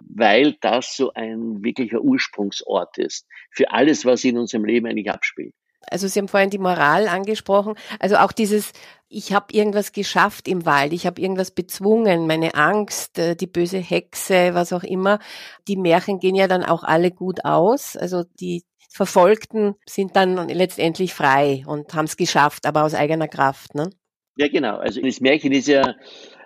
weil 0.09 0.55
das 0.61 0.95
so 0.95 1.13
ein 1.13 1.63
wirklicher 1.63 2.01
Ursprungsort 2.01 2.97
ist 2.97 3.27
für 3.51 3.71
alles, 3.71 4.05
was 4.05 4.23
in 4.23 4.37
unserem 4.37 4.65
Leben 4.65 4.87
eigentlich 4.87 5.11
abspielt. 5.11 5.53
Also 5.89 6.07
Sie 6.07 6.19
haben 6.19 6.27
vorhin 6.27 6.49
die 6.49 6.59
Moral 6.59 7.07
angesprochen. 7.07 7.75
Also 7.99 8.17
auch 8.17 8.31
dieses, 8.31 8.71
ich 9.09 9.33
habe 9.33 9.53
irgendwas 9.53 9.91
geschafft 9.91 10.47
im 10.47 10.65
Wald, 10.65 10.93
ich 10.93 11.05
habe 11.05 11.21
irgendwas 11.21 11.51
bezwungen, 11.51 12.25
meine 12.25 12.55
Angst, 12.55 13.19
äh, 13.19 13.35
die 13.35 13.47
böse 13.47 13.79
Hexe, 13.79 14.53
was 14.53 14.73
auch 14.73 14.83
immer. 14.83 15.19
Die 15.67 15.75
Märchen 15.75 16.19
gehen 16.19 16.35
ja 16.35 16.47
dann 16.47 16.63
auch 16.63 16.83
alle 16.83 17.11
gut 17.11 17.43
aus. 17.43 17.97
Also 17.97 18.23
die 18.39 18.63
Verfolgten 18.89 19.75
sind 19.85 20.15
dann 20.15 20.47
letztendlich 20.49 21.13
frei 21.13 21.63
und 21.65 21.93
haben 21.93 22.05
es 22.05 22.15
geschafft, 22.15 22.65
aber 22.65 22.83
aus 22.83 22.93
eigener 22.93 23.27
Kraft. 23.27 23.75
Ne? 23.75 23.89
Ja, 24.37 24.47
genau. 24.47 24.77
Also 24.77 25.01
das 25.01 25.19
Märchen 25.19 25.51
ist 25.51 25.67
ja 25.67 25.95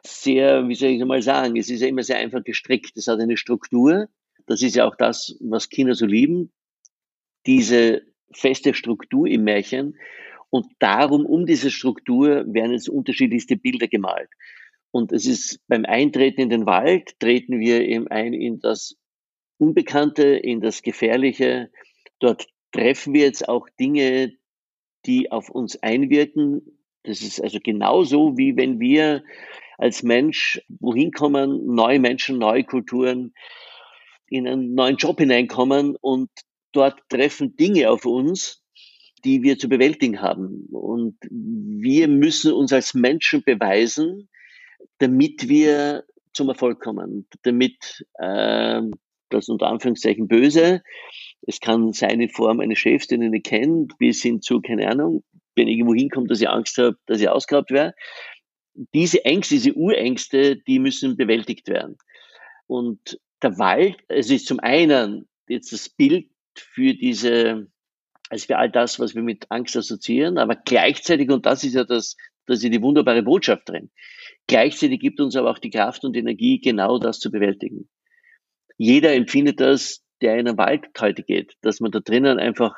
sehr, 0.07 0.67
wie 0.67 0.75
soll 0.75 0.89
ich 0.89 1.05
mal 1.05 1.21
sagen, 1.21 1.55
es 1.57 1.69
ist 1.69 1.81
ja 1.81 1.87
immer 1.87 2.03
sehr 2.03 2.17
einfach 2.17 2.43
gestrickt. 2.43 2.97
Es 2.97 3.07
hat 3.07 3.19
eine 3.19 3.37
Struktur. 3.37 4.07
Das 4.45 4.61
ist 4.61 4.75
ja 4.75 4.87
auch 4.87 4.95
das, 4.95 5.37
was 5.41 5.69
Kinder 5.69 5.93
so 5.93 6.05
lieben. 6.05 6.51
Diese 7.45 8.01
feste 8.31 8.73
Struktur 8.73 9.27
im 9.27 9.43
Märchen. 9.43 9.97
Und 10.49 10.65
darum, 10.79 11.25
um 11.25 11.45
diese 11.45 11.71
Struktur, 11.71 12.45
werden 12.47 12.71
jetzt 12.71 12.89
unterschiedlichste 12.89 13.57
Bilder 13.57 13.87
gemalt. 13.87 14.29
Und 14.91 15.11
es 15.11 15.25
ist 15.25 15.59
beim 15.67 15.85
Eintreten 15.85 16.41
in 16.41 16.49
den 16.49 16.65
Wald, 16.65 17.19
treten 17.19 17.59
wir 17.59 17.81
eben 17.81 18.07
ein 18.07 18.33
in 18.33 18.59
das 18.59 18.95
Unbekannte, 19.57 20.23
in 20.23 20.61
das 20.61 20.81
Gefährliche. 20.81 21.69
Dort 22.19 22.47
treffen 22.71 23.13
wir 23.13 23.25
jetzt 23.25 23.47
auch 23.49 23.67
Dinge, 23.79 24.33
die 25.05 25.31
auf 25.31 25.49
uns 25.49 25.81
einwirken. 25.83 26.79
Das 27.03 27.21
ist 27.21 27.41
also 27.41 27.59
genauso, 27.61 28.37
wie 28.37 28.55
wenn 28.55 28.79
wir 28.79 29.23
als 29.77 30.03
Mensch 30.03 30.61
wohin 30.79 31.11
kommen, 31.11 31.73
neue 31.73 31.99
Menschen, 31.99 32.37
neue 32.37 32.63
Kulturen, 32.63 33.33
in 34.29 34.47
einen 34.47 34.73
neuen 34.73 34.97
Job 34.97 35.19
hineinkommen 35.19 35.95
und 36.01 36.29
dort 36.73 36.99
treffen 37.09 37.55
Dinge 37.55 37.89
auf 37.89 38.05
uns, 38.05 38.63
die 39.23 39.41
wir 39.43 39.57
zu 39.57 39.69
bewältigen 39.69 40.21
haben. 40.21 40.67
Und 40.71 41.17
wir 41.29 42.07
müssen 42.07 42.51
uns 42.51 42.73
als 42.73 42.93
Menschen 42.93 43.43
beweisen, 43.43 44.29
damit 44.99 45.47
wir 45.47 46.03
zum 46.33 46.49
Erfolg 46.49 46.79
kommen, 46.81 47.27
damit 47.43 48.05
äh, 48.19 48.81
das 49.29 49.49
unter 49.49 49.67
Anführungszeichen 49.67 50.27
Böse, 50.27 50.81
es 51.41 51.59
kann 51.59 51.93
sein 51.93 52.21
in 52.21 52.29
Form 52.29 52.59
eines 52.59 52.79
Chefs, 52.79 53.07
den 53.07 53.33
ich 53.33 53.43
kenne, 53.43 53.87
bis 53.97 54.21
hin 54.21 54.41
zu, 54.41 54.61
keine 54.61 54.89
Ahnung, 54.89 55.23
wenn 55.55 55.67
ich 55.67 55.77
irgendwo 55.77 55.95
hinkomme, 55.95 56.27
dass 56.27 56.41
ich 56.41 56.49
Angst 56.49 56.77
habe, 56.77 56.97
dass 57.07 57.21
ich 57.21 57.29
ausgehabt 57.29 57.71
werde. 57.71 57.95
Diese 58.93 59.25
Ängste, 59.25 59.55
diese 59.55 59.73
Urängste, 59.73 60.55
die 60.55 60.79
müssen 60.79 61.17
bewältigt 61.17 61.67
werden. 61.67 61.97
Und 62.67 63.19
der 63.41 63.57
Wald, 63.57 63.97
es 64.07 64.29
ist 64.29 64.47
zum 64.47 64.59
einen 64.59 65.27
jetzt 65.47 65.71
das 65.71 65.89
Bild 65.89 66.29
für 66.55 66.93
diese, 66.93 67.67
also 68.29 68.45
für 68.45 68.57
all 68.57 68.69
das, 68.69 68.99
was 68.99 69.15
wir 69.15 69.23
mit 69.23 69.45
Angst 69.49 69.75
assoziieren, 69.77 70.37
aber 70.37 70.55
gleichzeitig, 70.55 71.29
und 71.29 71.45
das 71.45 71.63
ist 71.63 71.75
ja 71.75 71.83
das, 71.83 72.17
das 72.45 72.59
ist 72.59 72.63
ja 72.63 72.69
die 72.69 72.81
wunderbare 72.81 73.23
Botschaft 73.23 73.69
drin, 73.69 73.89
gleichzeitig 74.47 74.99
gibt 74.99 75.19
uns 75.19 75.35
aber 75.35 75.51
auch 75.51 75.59
die 75.59 75.69
Kraft 75.69 76.03
und 76.03 76.15
Energie, 76.15 76.59
genau 76.59 76.99
das 76.99 77.19
zu 77.19 77.31
bewältigen. 77.31 77.89
Jeder 78.77 79.13
empfindet 79.13 79.59
das, 79.59 80.03
der 80.21 80.37
in 80.37 80.45
den 80.45 80.57
Wald 80.57 80.87
heute 80.99 81.23
geht, 81.23 81.55
dass 81.61 81.79
man 81.79 81.91
da 81.91 81.99
drinnen 81.99 82.39
einfach, 82.39 82.75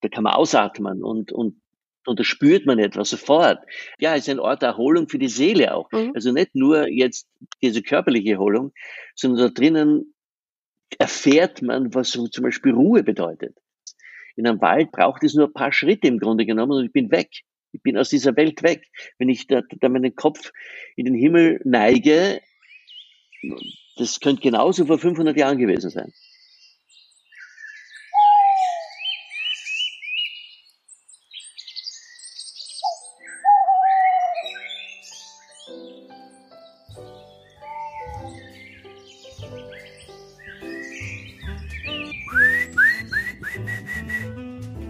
da 0.00 0.08
kann 0.08 0.24
man 0.24 0.34
ausatmen 0.34 1.02
und, 1.02 1.32
und 1.32 1.60
und 2.08 2.18
da 2.18 2.24
spürt 2.24 2.66
man 2.66 2.78
etwas 2.78 3.10
sofort. 3.10 3.58
Ja, 3.98 4.14
es 4.14 4.26
ist 4.26 4.30
ein 4.30 4.40
Ort 4.40 4.62
der 4.62 4.70
Erholung 4.70 5.08
für 5.08 5.18
die 5.18 5.28
Seele 5.28 5.74
auch. 5.74 5.90
Mhm. 5.92 6.12
Also 6.14 6.32
nicht 6.32 6.54
nur 6.54 6.88
jetzt 6.88 7.28
diese 7.62 7.82
körperliche 7.82 8.32
Erholung, 8.32 8.72
sondern 9.14 9.46
da 9.46 9.48
drinnen 9.48 10.14
erfährt 10.98 11.62
man, 11.62 11.94
was 11.94 12.10
so 12.10 12.26
zum 12.28 12.44
Beispiel 12.44 12.72
Ruhe 12.72 13.02
bedeutet. 13.02 13.56
In 14.36 14.46
einem 14.46 14.60
Wald 14.60 14.92
braucht 14.92 15.24
es 15.24 15.34
nur 15.34 15.48
ein 15.48 15.52
paar 15.52 15.72
Schritte 15.72 16.08
im 16.08 16.18
Grunde 16.18 16.46
genommen 16.46 16.72
und 16.72 16.86
ich 16.86 16.92
bin 16.92 17.10
weg. 17.10 17.30
Ich 17.72 17.82
bin 17.82 17.98
aus 17.98 18.08
dieser 18.08 18.36
Welt 18.36 18.62
weg. 18.62 18.86
Wenn 19.18 19.28
ich 19.28 19.46
da, 19.46 19.62
da 19.80 19.88
meinen 19.88 20.14
Kopf 20.14 20.52
in 20.96 21.04
den 21.04 21.14
Himmel 21.14 21.60
neige, 21.64 22.40
das 23.96 24.20
könnte 24.20 24.42
genauso 24.42 24.86
vor 24.86 24.98
500 24.98 25.36
Jahren 25.36 25.58
gewesen 25.58 25.90
sein. 25.90 26.12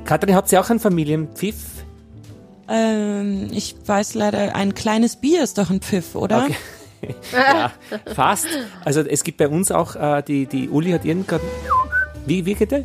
Katrin, 0.09 0.35
habt 0.35 0.51
ihr 0.51 0.59
auch 0.59 0.71
einen 0.71 0.81
Familienpfiff? 0.81 1.85
Ähm, 2.67 3.51
ich 3.53 3.77
weiß 3.85 4.15
leider, 4.15 4.57
ein 4.57 4.73
kleines 4.73 5.17
Bier 5.17 5.43
ist 5.43 5.59
doch 5.59 5.69
ein 5.69 5.83
Pfiff, 5.83 6.15
oder? 6.15 6.45
Okay. 6.47 7.15
ja, 7.33 7.73
fast. 8.15 8.47
Also 8.87 9.03
es 9.03 9.23
gibt 9.23 9.37
bei 9.37 9.49
uns 9.49 9.71
auch, 9.71 9.97
äh, 9.97 10.23
die, 10.23 10.47
die 10.47 10.71
Uli 10.71 10.93
hat 10.93 11.05
irgendwann. 11.05 11.43
Wie, 12.25 12.47
wie 12.47 12.55
geht 12.55 12.71
der? 12.71 12.85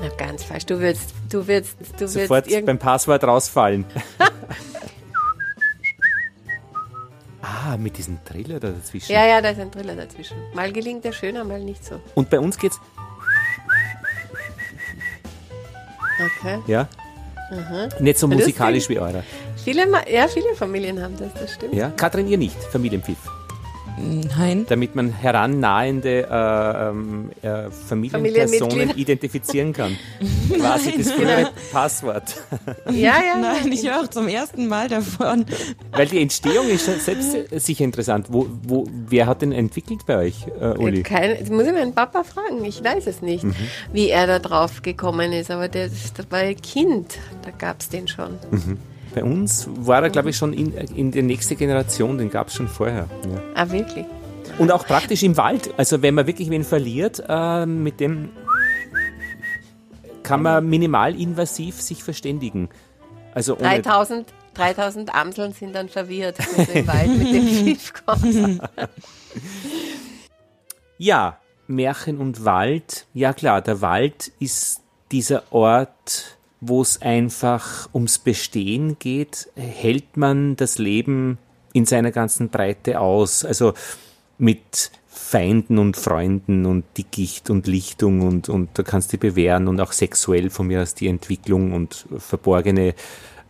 Na, 0.00 0.08
ganz 0.16 0.42
falsch. 0.42 0.64
Du 0.64 0.80
willst, 0.80 1.10
du 1.28 1.46
willst, 1.46 1.76
du 1.98 2.08
Sofort 2.08 2.46
willst 2.46 2.64
beim 2.64 2.78
Passwort 2.78 3.22
rausfallen. 3.22 3.84
ah, 7.42 7.76
mit 7.76 7.98
diesem 7.98 8.24
Triller 8.24 8.58
da 8.58 8.70
dazwischen. 8.70 9.12
Ja, 9.12 9.26
ja, 9.26 9.42
da 9.42 9.50
ist 9.50 9.60
ein 9.60 9.70
Driller 9.70 9.96
dazwischen. 9.96 10.38
Mal 10.54 10.72
gelingt 10.72 11.04
der 11.04 11.12
schöner, 11.12 11.44
mal 11.44 11.60
nicht 11.60 11.84
so. 11.84 12.00
Und 12.14 12.30
bei 12.30 12.40
uns 12.40 12.56
geht's, 12.56 12.80
Okay. 16.20 16.58
ja, 16.66 16.88
nicht 17.98 18.18
so 18.18 18.26
Mhm. 18.26 18.30
Das 18.32 18.38
musikalisch 18.40 18.88
wie 18.88 18.98
eurer. 18.98 19.22
Viele, 19.64 19.86
Ma- 19.86 20.06
ja, 20.08 20.28
viele 20.28 20.54
Familien 20.54 21.02
haben 21.02 21.16
das, 21.18 21.32
das 21.34 21.54
stimmt. 21.54 21.74
Ja, 21.74 21.90
Katrin, 21.90 22.28
ihr 22.28 22.38
nicht, 22.38 22.56
Familienpfiff. 22.64 23.18
Nein. 24.36 24.66
Damit 24.68 24.94
man 24.94 25.10
herannahende 25.12 26.26
äh, 26.30 26.88
ähm, 26.88 27.30
äh, 27.42 27.70
Familienpersonen 27.70 28.90
identifizieren 28.96 29.72
kann. 29.72 29.96
Quasi 30.54 30.94
das 30.96 31.12
frühere 31.12 31.50
Passwort. 31.72 32.36
Ja, 32.90 33.16
ja. 33.22 33.36
Nein, 33.40 33.70
ich 33.72 33.84
höre 33.86 34.00
auch 34.02 34.08
zum 34.08 34.28
ersten 34.28 34.66
Mal 34.68 34.88
davon. 34.88 35.44
Weil 35.92 36.06
die 36.06 36.20
Entstehung 36.22 36.68
ist 36.68 36.86
schon 36.86 36.98
selbst 36.98 37.34
äh, 37.34 37.58
sicher 37.58 37.84
interessant. 37.84 38.26
Wo, 38.30 38.48
wo, 38.62 38.86
wer 39.08 39.26
hat 39.26 39.42
den 39.42 39.52
entwickelt 39.52 40.06
bei 40.06 40.16
euch, 40.16 40.46
äh, 40.60 40.76
Uli? 40.78 41.02
Kein, 41.02 41.30
jetzt 41.30 41.50
muss 41.50 41.66
ich 41.66 41.72
meinen 41.72 41.94
Papa 41.94 42.24
fragen, 42.24 42.64
ich 42.64 42.82
weiß 42.82 43.06
es 43.06 43.22
nicht, 43.22 43.44
Mhm. 43.44 43.54
wie 43.92 44.08
er 44.08 44.26
da 44.26 44.38
drauf 44.38 44.82
gekommen 44.82 45.32
ist, 45.32 45.50
aber 45.50 45.68
der, 45.68 45.88
das 45.88 46.30
war 46.30 46.40
ein 46.40 46.60
Kind, 46.60 47.18
da 47.42 47.50
gab 47.50 47.80
es 47.80 47.88
den 47.88 48.08
schon. 48.08 48.38
Bei 49.14 49.24
uns 49.24 49.68
war 49.76 50.02
er, 50.02 50.10
glaube 50.10 50.30
ich, 50.30 50.36
schon 50.36 50.52
in, 50.52 50.72
in 50.72 51.10
der 51.10 51.22
nächsten 51.22 51.56
Generation, 51.56 52.18
den 52.18 52.30
gab 52.30 52.48
es 52.48 52.54
schon 52.54 52.68
vorher. 52.68 53.08
Ja. 53.24 53.42
Ah, 53.54 53.70
wirklich? 53.70 54.06
Und 54.58 54.70
auch 54.70 54.86
praktisch 54.86 55.22
im 55.22 55.36
Wald. 55.36 55.72
Also 55.76 56.02
wenn 56.02 56.14
man 56.14 56.26
wirklich 56.26 56.50
wen 56.50 56.64
verliert, 56.64 57.22
äh, 57.28 57.66
mit 57.66 57.98
dem 58.00 58.30
kann 60.22 60.42
man 60.42 60.68
minimalinvasiv 60.68 61.80
sich 61.80 62.04
verständigen. 62.04 62.68
Also 63.34 63.56
ohne, 63.56 63.80
3000, 63.82 64.26
3000 64.54 65.14
Amseln 65.14 65.52
sind 65.52 65.74
dann 65.74 65.88
verwirrt, 65.88 66.38
wenn 66.56 66.66
du 66.66 66.72
im 66.72 66.86
Wald 66.86 67.08
mit 67.18 67.34
dem 67.34 67.48
Schiff 67.64 67.92
kommst. 68.06 68.60
Ja, 70.98 71.38
Märchen 71.66 72.18
und 72.18 72.44
Wald. 72.44 73.06
Ja 73.14 73.32
klar, 73.32 73.62
der 73.62 73.80
Wald 73.80 74.30
ist 74.38 74.82
dieser 75.10 75.52
Ort, 75.52 76.38
wo 76.60 76.82
es 76.82 77.00
einfach 77.00 77.88
ums 77.94 78.18
Bestehen 78.18 78.98
geht. 78.98 79.48
Hält 79.56 80.16
man 80.16 80.56
das 80.56 80.78
Leben 80.78 81.38
in 81.72 81.86
seiner 81.86 82.10
ganzen 82.10 82.50
Breite 82.50 83.00
aus? 83.00 83.44
Also 83.44 83.74
mit 84.38 84.90
Feinden 85.08 85.78
und 85.78 85.96
Freunden 85.96 86.66
und 86.66 86.84
Dickicht 86.96 87.50
und 87.50 87.66
Lichtung 87.66 88.22
und, 88.22 88.48
und 88.48 88.70
da 88.74 88.82
kannst 88.82 89.12
du 89.12 89.16
dich 89.16 89.20
bewähren 89.20 89.68
und 89.68 89.80
auch 89.80 89.92
sexuell 89.92 90.50
von 90.50 90.66
mir 90.66 90.82
aus 90.82 90.94
die 90.94 91.08
Entwicklung 91.08 91.72
und 91.72 92.06
verborgene 92.18 92.94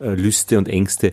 äh, 0.00 0.14
Lüste 0.14 0.59
und 0.59 0.69
Ängste. 0.69 1.12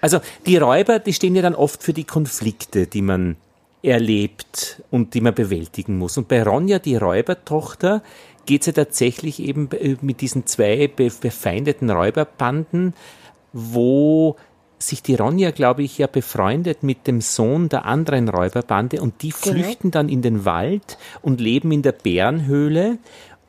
Also 0.00 0.20
die 0.46 0.56
Räuber, 0.58 0.98
die 0.98 1.12
stehen 1.12 1.34
ja 1.34 1.42
dann 1.42 1.54
oft 1.54 1.82
für 1.82 1.92
die 1.92 2.04
Konflikte, 2.04 2.86
die 2.86 3.02
man 3.02 3.36
erlebt 3.82 4.82
und 4.90 5.14
die 5.14 5.20
man 5.20 5.34
bewältigen 5.34 5.98
muss. 5.98 6.18
Und 6.18 6.28
bei 6.28 6.42
Ronja, 6.42 6.78
die 6.78 6.96
Räubertochter, 6.96 8.02
geht 8.48 8.62
es 8.62 8.68
ja 8.68 8.72
tatsächlich 8.72 9.40
eben 9.40 9.70
äh, 9.72 9.96
mit 10.00 10.22
diesen 10.22 10.46
zwei 10.46 10.88
be- 10.88 11.12
befeindeten 11.20 11.90
Räuberbanden, 11.90 12.94
wo 13.52 14.36
sich 14.78 15.02
die 15.02 15.16
Ronja, 15.16 15.50
glaube 15.50 15.82
ich, 15.82 15.98
ja 15.98 16.06
befreundet 16.06 16.82
mit 16.82 17.06
dem 17.06 17.20
Sohn 17.20 17.68
der 17.68 17.84
anderen 17.84 18.28
Räuberbande 18.28 19.02
und 19.02 19.22
die 19.22 19.32
flüchten 19.32 19.90
dann 19.90 20.08
in 20.08 20.22
den 20.22 20.44
Wald 20.46 20.96
und 21.20 21.40
leben 21.40 21.72
in 21.72 21.82
der 21.82 21.92
Bärenhöhle, 21.92 22.96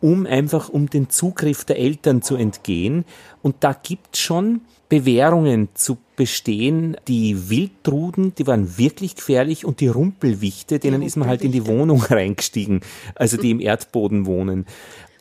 um 0.02 0.26
einfach 0.26 0.67
um 0.67 0.89
den 0.89 1.10
Zugriff 1.10 1.63
der 1.63 1.80
Eltern 1.80 2.21
zu 2.21 2.36
entgehen. 2.36 3.06
Und 3.41 3.56
da 3.62 3.71
gibt 3.74 4.17
schon 4.17 4.62
Bewährungen 4.89 5.69
zu 5.75 5.97
bestehen. 6.15 6.97
Die 7.08 7.49
Wildtruden, 7.49 8.34
die 8.36 8.47
waren 8.47 8.78
wirklich 8.78 9.15
gefährlich 9.15 9.63
und 9.63 9.80
die 9.80 9.88
Rumpelwichte, 9.88 10.80
denen 10.80 11.04
ist 11.04 11.15
man 11.15 11.30
halt 11.30 11.43
in 11.43 11.52
die 11.52 11.65
Wohnung 11.67 12.02
reingestiegen, 12.02 12.82
also 13.15 13.38
die 13.38 13.52
im 13.52 13.60
Erdboden 13.60 14.25
wohnen. 14.25 14.65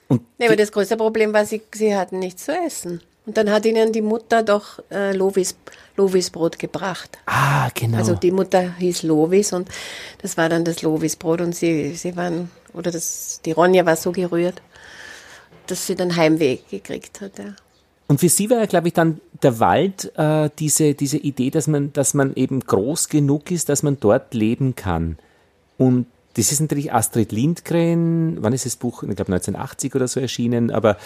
Und 0.08 0.22
Nee, 0.38 0.46
aber 0.46 0.56
das 0.56 0.72
größte 0.72 0.96
Problem 0.96 1.34
war, 1.34 1.44
sie, 1.44 1.60
sie 1.72 1.94
hatten 1.94 2.18
nichts 2.18 2.46
zu 2.46 2.52
essen. 2.52 3.02
Und 3.26 3.36
dann 3.36 3.50
hat 3.50 3.66
ihnen 3.66 3.92
die 3.92 4.00
Mutter 4.00 4.42
doch 4.42 4.78
äh, 4.90 5.12
Lovis, 5.14 5.54
Lovisbrot 5.96 6.58
gebracht. 6.58 7.18
ah, 7.26 7.68
genau. 7.74 7.98
Also 7.98 8.14
die 8.14 8.30
Mutter 8.30 8.74
hieß 8.78 9.02
Lovis 9.02 9.52
und 9.52 9.68
das 10.22 10.38
war 10.38 10.48
dann 10.48 10.64
das 10.64 10.80
Lovisbrot 10.80 11.42
und 11.42 11.54
sie, 11.54 11.94
sie 11.94 12.16
waren, 12.16 12.50
oder 12.72 12.90
das, 12.90 13.42
die 13.44 13.52
Ronja 13.52 13.84
war 13.84 13.96
so 13.96 14.12
gerührt, 14.12 14.62
dass 15.66 15.86
sie 15.86 15.94
dann 15.94 16.16
Heimweh 16.16 16.60
gekriegt 16.70 17.20
hat. 17.20 17.38
Ja. 17.38 17.54
Und 18.08 18.20
für 18.20 18.28
sie 18.30 18.48
war 18.50 18.58
ja, 18.58 18.66
glaube 18.66 18.88
ich, 18.88 18.94
dann 18.94 19.20
der 19.42 19.60
Wald 19.60 20.10
äh, 20.16 20.48
diese, 20.58 20.94
diese 20.94 21.18
Idee, 21.18 21.50
dass 21.50 21.68
man, 21.68 21.92
dass 21.92 22.14
man 22.14 22.34
eben 22.34 22.60
groß 22.60 23.10
genug 23.10 23.50
ist, 23.50 23.68
dass 23.68 23.82
man 23.82 24.00
dort 24.00 24.34
leben 24.34 24.74
kann. 24.74 25.18
Und 25.76 26.06
das 26.34 26.50
ist 26.50 26.60
natürlich 26.60 26.92
Astrid 26.92 27.32
Lindgren, 27.32 28.42
wann 28.42 28.52
ist 28.52 28.64
das 28.64 28.76
Buch? 28.76 29.02
Ich 29.02 29.14
glaube 29.14 29.32
1980 29.32 29.94
oder 29.94 30.08
so 30.08 30.20
erschienen, 30.20 30.70
aber 30.70 30.96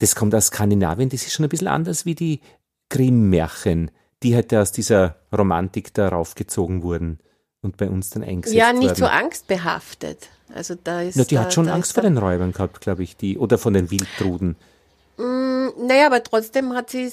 das 0.00 0.14
kommt 0.14 0.34
aus 0.34 0.46
Skandinavien, 0.46 1.08
das 1.08 1.22
ist 1.22 1.32
schon 1.32 1.44
ein 1.44 1.48
bisschen 1.48 1.68
anders 1.68 2.06
wie 2.06 2.14
die 2.14 2.40
Grimm-Märchen, 2.88 3.90
die 4.22 4.34
halt 4.34 4.52
aus 4.54 4.72
dieser 4.72 5.16
Romantik 5.36 5.94
da 5.94 6.08
raufgezogen 6.08 6.82
wurden 6.82 7.18
und 7.62 7.76
bei 7.76 7.88
uns 7.88 8.10
dann 8.10 8.22
eingesetzt 8.22 8.56
Ja, 8.56 8.72
nicht 8.72 8.96
so 8.96 9.06
angstbehaftet. 9.06 10.28
Also 10.54 10.74
da 10.82 11.02
ist. 11.02 11.16
Ja, 11.16 11.24
die 11.24 11.34
da, 11.34 11.42
hat 11.42 11.52
schon 11.52 11.68
Angst 11.68 11.92
vor 11.92 12.02
den 12.02 12.16
Räubern 12.16 12.52
gehabt, 12.52 12.80
glaube 12.80 13.02
ich, 13.02 13.16
die, 13.16 13.38
oder 13.38 13.58
von 13.58 13.74
den 13.74 13.90
Wildtruden. 13.90 14.56
Naja, 15.18 16.06
aber 16.06 16.22
trotzdem 16.22 16.74
hat 16.74 16.90
sie 16.90 17.12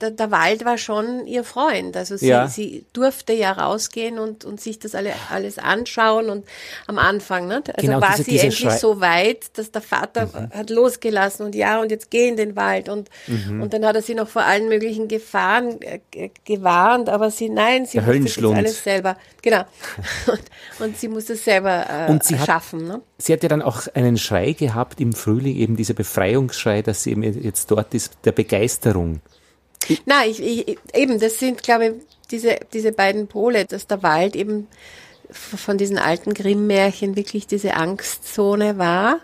der, 0.00 0.10
der 0.10 0.30
Wald 0.32 0.64
war 0.64 0.76
schon 0.78 1.28
ihr 1.28 1.44
Freund. 1.44 1.96
Also 1.96 2.16
sie, 2.16 2.26
Ja. 2.26 2.48
sie 2.48 2.84
durfte 2.92 3.32
ja 3.32 3.52
rausgehen 3.52 4.18
und, 4.18 4.44
und 4.44 4.60
sich 4.60 4.80
das 4.80 4.96
alle, 4.96 5.12
alles 5.30 5.58
anschauen 5.58 6.28
und 6.28 6.44
am 6.88 6.98
Anfang, 6.98 7.46
ne? 7.46 7.62
Also 7.72 7.86
Genau, 7.86 8.00
war 8.00 8.10
diese- 8.16 8.24
sie 8.24 8.30
diese 8.32 8.42
endlich 8.46 8.60
Schrei- 8.68 8.76
so 8.78 9.00
weit, 9.00 9.56
dass 9.56 9.70
der 9.70 9.80
Vater 9.80 10.26
Mhm. 10.26 10.50
hat 10.58 10.70
losgelassen 10.70 11.46
und 11.46 11.54
ja, 11.54 11.80
und 11.80 11.92
jetzt 11.92 12.10
geh 12.10 12.26
in 12.28 12.36
den 12.36 12.56
Wald 12.56 12.88
und, 12.88 13.08
Mhm. 13.28 13.62
und 13.62 13.72
dann 13.72 13.86
hat 13.86 13.94
er 13.94 14.02
sie 14.02 14.16
noch 14.16 14.28
vor 14.28 14.42
allen 14.42 14.68
möglichen 14.68 15.06
Gefahren 15.06 15.80
äh, 15.82 16.00
ge- 16.10 16.32
gewarnt, 16.44 17.08
aber 17.08 17.30
sie, 17.30 17.48
nein, 17.48 17.86
sie 17.86 17.98
Der 17.98 18.02
musste 18.02 18.02
das 18.02 18.06
Höllenschlund. 18.08 18.56
alles 18.56 18.82
selber, 18.82 19.16
genau. 19.44 19.64
Und, 20.26 20.40
und 20.80 20.96
sie 20.98 21.06
musste 21.06 21.34
es 21.34 21.44
selber 21.44 21.84
äh, 21.88 22.10
Und 22.10 22.24
sie 22.24 22.36
hat- 22.38 22.46
schaffen, 22.46 22.88
ne? 22.88 23.00
Sie 23.18 23.32
hat 23.32 23.42
ja 23.44 23.48
dann 23.48 23.62
auch 23.62 23.86
einen 23.94 24.16
Schrei 24.16 24.52
gehabt 24.52 25.00
im 25.00 25.12
Frühling, 25.12 25.54
eben 25.56 25.76
dieser 25.76 25.94
Befreiungsschrei, 25.94 26.82
dass 26.82 27.04
sie 27.04 27.12
eben 27.12 27.22
jetzt 27.22 27.70
dort 27.70 27.94
ist, 27.94 28.14
der 28.24 28.32
Begeisterung. 28.32 29.20
Na, 30.06 30.24
ich, 30.26 30.42
ich, 30.42 30.78
eben, 30.94 31.20
das 31.20 31.38
sind, 31.38 31.62
glaube 31.62 31.86
ich, 31.86 31.92
diese, 32.30 32.58
diese 32.72 32.90
beiden 32.90 33.28
Pole, 33.28 33.66
dass 33.66 33.86
der 33.86 34.02
Wald 34.02 34.34
eben 34.34 34.66
von 35.30 35.78
diesen 35.78 35.98
alten 35.98 36.32
Grimm-Märchen 36.34 37.14
wirklich 37.16 37.46
diese 37.46 37.74
Angstzone 37.74 38.78
war, 38.78 39.18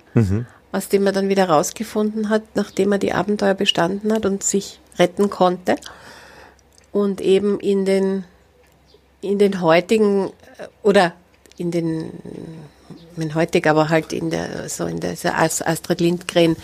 aus 0.72 0.88
dem 0.88 1.06
er 1.06 1.12
dann 1.12 1.28
wieder 1.28 1.48
rausgefunden 1.48 2.28
hat, 2.28 2.42
nachdem 2.54 2.92
er 2.92 2.98
die 2.98 3.12
Abenteuer 3.12 3.54
bestanden 3.54 4.12
hat 4.12 4.24
und 4.26 4.42
sich 4.42 4.80
retten 4.98 5.30
konnte. 5.30 5.76
Und 6.92 7.20
eben 7.20 7.58
in 7.60 7.84
den, 7.84 8.24
in 9.20 9.38
den 9.38 9.60
heutigen, 9.60 10.26
äh, 10.58 10.66
oder 10.82 11.14
in 11.56 11.70
den, 11.70 12.10
in 13.16 13.34
heutig, 13.34 13.66
aber 13.66 13.88
halt 13.88 14.12
in 14.12 14.30
der, 14.30 14.68
so 14.68 14.86
in 14.86 15.00
As- 15.04 15.62
Astrid 15.62 16.00
Lindgren 16.00 16.56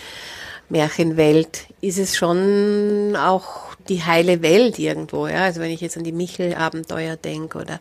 Märchenwelt 0.69 1.67
ist 1.81 1.97
es 1.97 2.17
schon 2.17 3.15
auch 3.15 3.75
die 3.87 4.03
heile 4.03 4.41
Welt 4.41 4.79
irgendwo, 4.79 5.27
ja. 5.27 5.43
Also 5.43 5.61
wenn 5.61 5.71
ich 5.71 5.81
jetzt 5.81 5.95
an 5.97 6.03
die 6.03 6.11
Michel-Abenteuer 6.11 7.15
denke 7.15 7.59
oder 7.59 7.79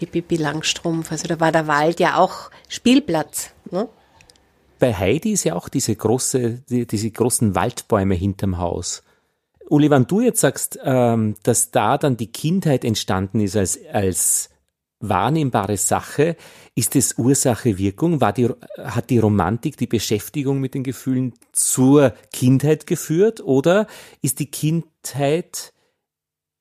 die 0.00 0.06
Pippi 0.06 0.36
Langstrumpf, 0.36 1.12
also 1.12 1.28
da 1.28 1.38
war 1.38 1.52
der 1.52 1.68
Wald 1.68 2.00
ja 2.00 2.16
auch 2.16 2.50
Spielplatz, 2.68 3.50
ne? 3.70 3.88
Bei 4.78 4.92
Heidi 4.92 5.32
ist 5.32 5.44
ja 5.44 5.54
auch 5.54 5.70
diese 5.70 5.94
große, 5.94 6.62
die, 6.68 6.86
diese 6.86 7.10
großen 7.10 7.54
Waldbäume 7.54 8.14
hinterm 8.14 8.58
Haus. 8.58 9.02
Uli, 9.68 9.90
wenn 9.90 10.06
du 10.06 10.20
jetzt 10.20 10.40
sagst, 10.40 10.78
ähm, 10.82 11.34
dass 11.42 11.70
da 11.70 11.98
dann 11.98 12.16
die 12.16 12.30
Kindheit 12.30 12.84
entstanden 12.84 13.40
ist 13.40 13.56
als, 13.56 13.78
als 13.92 14.50
wahrnehmbare 15.00 15.76
Sache, 15.76 16.36
ist 16.74 16.96
es 16.96 17.18
Ursache-Wirkung? 17.18 18.20
War 18.20 18.32
die, 18.32 18.48
hat 18.78 19.10
die 19.10 19.18
Romantik, 19.18 19.76
die 19.76 19.86
Beschäftigung 19.86 20.60
mit 20.60 20.74
den 20.74 20.84
Gefühlen 20.84 21.34
zur 21.52 22.14
Kindheit 22.32 22.86
geführt 22.86 23.40
oder 23.40 23.86
ist 24.22 24.38
die 24.38 24.50
Kindheit 24.50 25.72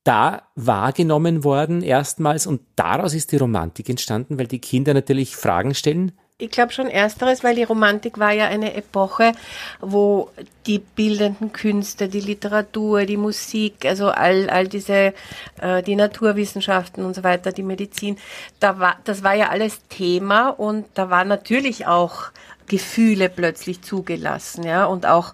da 0.04 0.44
wahrgenommen 0.56 1.44
worden 1.44 1.82
erstmals 1.82 2.46
und 2.46 2.62
daraus 2.76 3.14
ist 3.14 3.32
die 3.32 3.38
Romantik 3.38 3.90
entstanden, 3.90 4.38
weil 4.38 4.48
die 4.48 4.60
Kinder 4.60 4.94
natürlich 4.94 5.36
Fragen 5.36 5.74
stellen, 5.74 6.12
Ich 6.38 6.52
glaube 6.52 6.74
schon 6.74 6.88
ersteres, 6.88 7.46
weil 7.46 7.56
die 7.56 7.64
Romantik 7.64 8.20
war 8.20 8.34
ja 8.34 8.48
eine 8.48 8.74
Epoche, 8.74 9.32
wo 9.80 10.30
die 10.66 10.80
bildenden 10.80 11.54
Künste, 11.54 12.10
die 12.10 12.20
Literatur, 12.20 13.06
die 13.06 13.16
Musik, 13.16 13.86
also 13.86 14.10
all, 14.10 14.50
all 14.50 14.68
diese, 14.68 15.14
äh, 15.62 15.82
die 15.82 15.96
Naturwissenschaften 15.96 17.06
und 17.06 17.16
so 17.16 17.24
weiter, 17.24 17.54
die 17.54 17.64
Medizin, 17.64 18.18
da 18.60 18.80
war, 18.80 18.98
das 19.06 19.24
war 19.24 19.34
ja 19.34 19.48
alles 19.48 19.88
Thema 19.88 20.50
und 20.50 20.88
da 20.96 21.10
war 21.10 21.24
natürlich 21.24 21.88
auch 21.88 22.32
Gefühle 22.68 23.30
plötzlich 23.30 23.82
zugelassen, 23.82 24.64
ja, 24.66 24.84
und 24.84 25.06
auch 25.06 25.32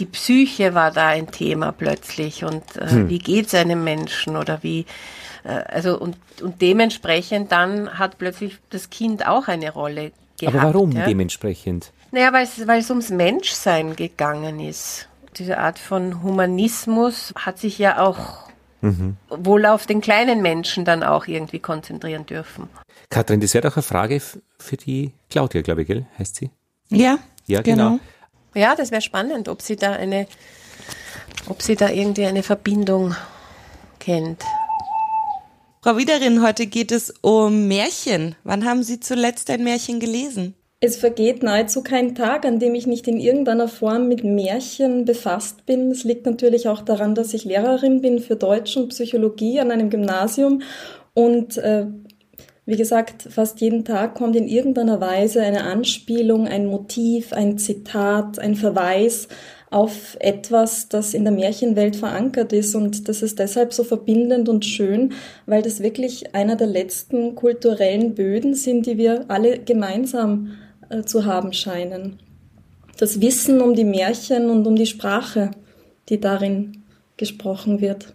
die 0.00 0.06
Psyche 0.06 0.74
war 0.74 0.90
da 0.90 1.06
ein 1.06 1.30
Thema 1.30 1.70
plötzlich 1.70 2.42
und 2.42 2.64
äh, 2.76 2.90
hm. 2.90 3.08
wie 3.08 3.20
geht's 3.20 3.54
einem 3.54 3.84
Menschen 3.84 4.36
oder 4.36 4.64
wie, 4.64 4.84
äh, 5.44 5.50
also 5.50 5.96
und, 5.96 6.16
und 6.42 6.60
dementsprechend 6.60 7.52
dann 7.52 8.00
hat 8.00 8.18
plötzlich 8.18 8.58
das 8.70 8.90
Kind 8.90 9.28
auch 9.28 9.46
eine 9.46 9.70
Rolle 9.70 10.10
gehabt. 10.40 10.56
Aber 10.56 10.74
warum 10.74 10.92
ja? 10.92 11.06
dementsprechend? 11.06 11.92
Naja, 12.12 12.32
weil 12.32 12.44
es, 12.44 12.66
weil 12.66 12.80
es 12.80 12.90
ums 12.90 13.10
Menschsein 13.10 13.96
gegangen 13.96 14.60
ist. 14.60 15.08
Diese 15.36 15.58
Art 15.58 15.78
von 15.78 16.22
Humanismus 16.22 17.32
hat 17.36 17.58
sich 17.58 17.78
ja 17.78 18.00
auch 18.00 18.50
mhm. 18.80 19.16
wohl 19.28 19.64
auf 19.66 19.86
den 19.86 20.00
kleinen 20.00 20.42
Menschen 20.42 20.84
dann 20.84 21.02
auch 21.02 21.26
irgendwie 21.26 21.60
konzentrieren 21.60 22.26
dürfen. 22.26 22.68
Kathrin, 23.10 23.40
das 23.40 23.54
wäre 23.54 23.68
doch 23.68 23.76
eine 23.76 23.82
Frage 23.82 24.20
für 24.58 24.76
die 24.76 25.12
Claudia, 25.30 25.62
glaube 25.62 25.82
ich, 25.82 25.88
gell? 25.88 26.06
Heißt 26.18 26.36
sie? 26.36 26.50
Ja. 26.88 27.18
Ja, 27.46 27.62
genau. 27.62 27.90
genau. 27.90 28.00
Ja, 28.54 28.74
das 28.74 28.90
wäre 28.90 29.00
spannend, 29.00 29.48
ob 29.48 29.62
sie 29.62 29.76
da 29.76 29.92
eine, 29.92 30.26
ob 31.48 31.62
sie 31.62 31.76
da 31.76 31.88
irgendwie 31.88 32.26
eine 32.26 32.42
Verbindung 32.42 33.14
kennt. 34.00 34.44
Frau 35.82 35.96
Wiederin, 35.96 36.42
heute 36.42 36.66
geht 36.66 36.92
es 36.92 37.10
um 37.22 37.66
Märchen. 37.66 38.34
Wann 38.44 38.66
haben 38.66 38.82
Sie 38.82 39.00
zuletzt 39.00 39.48
ein 39.48 39.64
Märchen 39.64 39.98
gelesen? 39.98 40.54
Es 40.80 40.98
vergeht 40.98 41.42
nahezu 41.42 41.82
kein 41.82 42.14
Tag, 42.14 42.44
an 42.44 42.58
dem 42.58 42.74
ich 42.74 42.86
nicht 42.86 43.08
in 43.08 43.18
irgendeiner 43.18 43.66
Form 43.66 44.06
mit 44.06 44.22
Märchen 44.22 45.06
befasst 45.06 45.64
bin. 45.64 45.90
Es 45.90 46.04
liegt 46.04 46.26
natürlich 46.26 46.68
auch 46.68 46.82
daran, 46.82 47.14
dass 47.14 47.32
ich 47.32 47.46
Lehrerin 47.46 48.02
bin 48.02 48.18
für 48.18 48.36
Deutsch 48.36 48.76
und 48.76 48.88
Psychologie 48.90 49.58
an 49.58 49.70
einem 49.70 49.88
Gymnasium 49.88 50.60
und 51.14 51.56
äh, 51.56 51.86
wie 52.66 52.76
gesagt, 52.76 53.22
fast 53.30 53.60
jeden 53.60 53.84
Tag 53.84 54.14
kommt 54.14 54.36
in 54.36 54.46
irgendeiner 54.46 55.00
Weise 55.00 55.42
eine 55.42 55.64
Anspielung, 55.64 56.46
ein 56.46 56.66
Motiv, 56.66 57.32
ein 57.32 57.58
Zitat, 57.58 58.38
ein 58.38 58.54
Verweis 58.54 59.28
auf 59.70 60.16
etwas, 60.20 60.88
das 60.88 61.14
in 61.14 61.24
der 61.24 61.32
Märchenwelt 61.32 61.96
verankert 61.96 62.52
ist. 62.52 62.74
Und 62.74 63.08
das 63.08 63.22
ist 63.22 63.38
deshalb 63.38 63.72
so 63.72 63.84
verbindend 63.84 64.48
und 64.48 64.64
schön, 64.64 65.12
weil 65.46 65.62
das 65.62 65.80
wirklich 65.80 66.34
einer 66.34 66.56
der 66.56 66.66
letzten 66.66 67.34
kulturellen 67.34 68.14
Böden 68.14 68.54
sind, 68.54 68.86
die 68.86 68.98
wir 68.98 69.24
alle 69.28 69.60
gemeinsam 69.60 70.58
äh, 70.90 71.02
zu 71.02 71.24
haben 71.24 71.52
scheinen. 71.52 72.18
Das 72.98 73.20
Wissen 73.20 73.60
um 73.60 73.74
die 73.74 73.84
Märchen 73.84 74.50
und 74.50 74.66
um 74.66 74.76
die 74.76 74.86
Sprache, 74.86 75.52
die 76.08 76.20
darin 76.20 76.82
gesprochen 77.16 77.80
wird. 77.80 78.14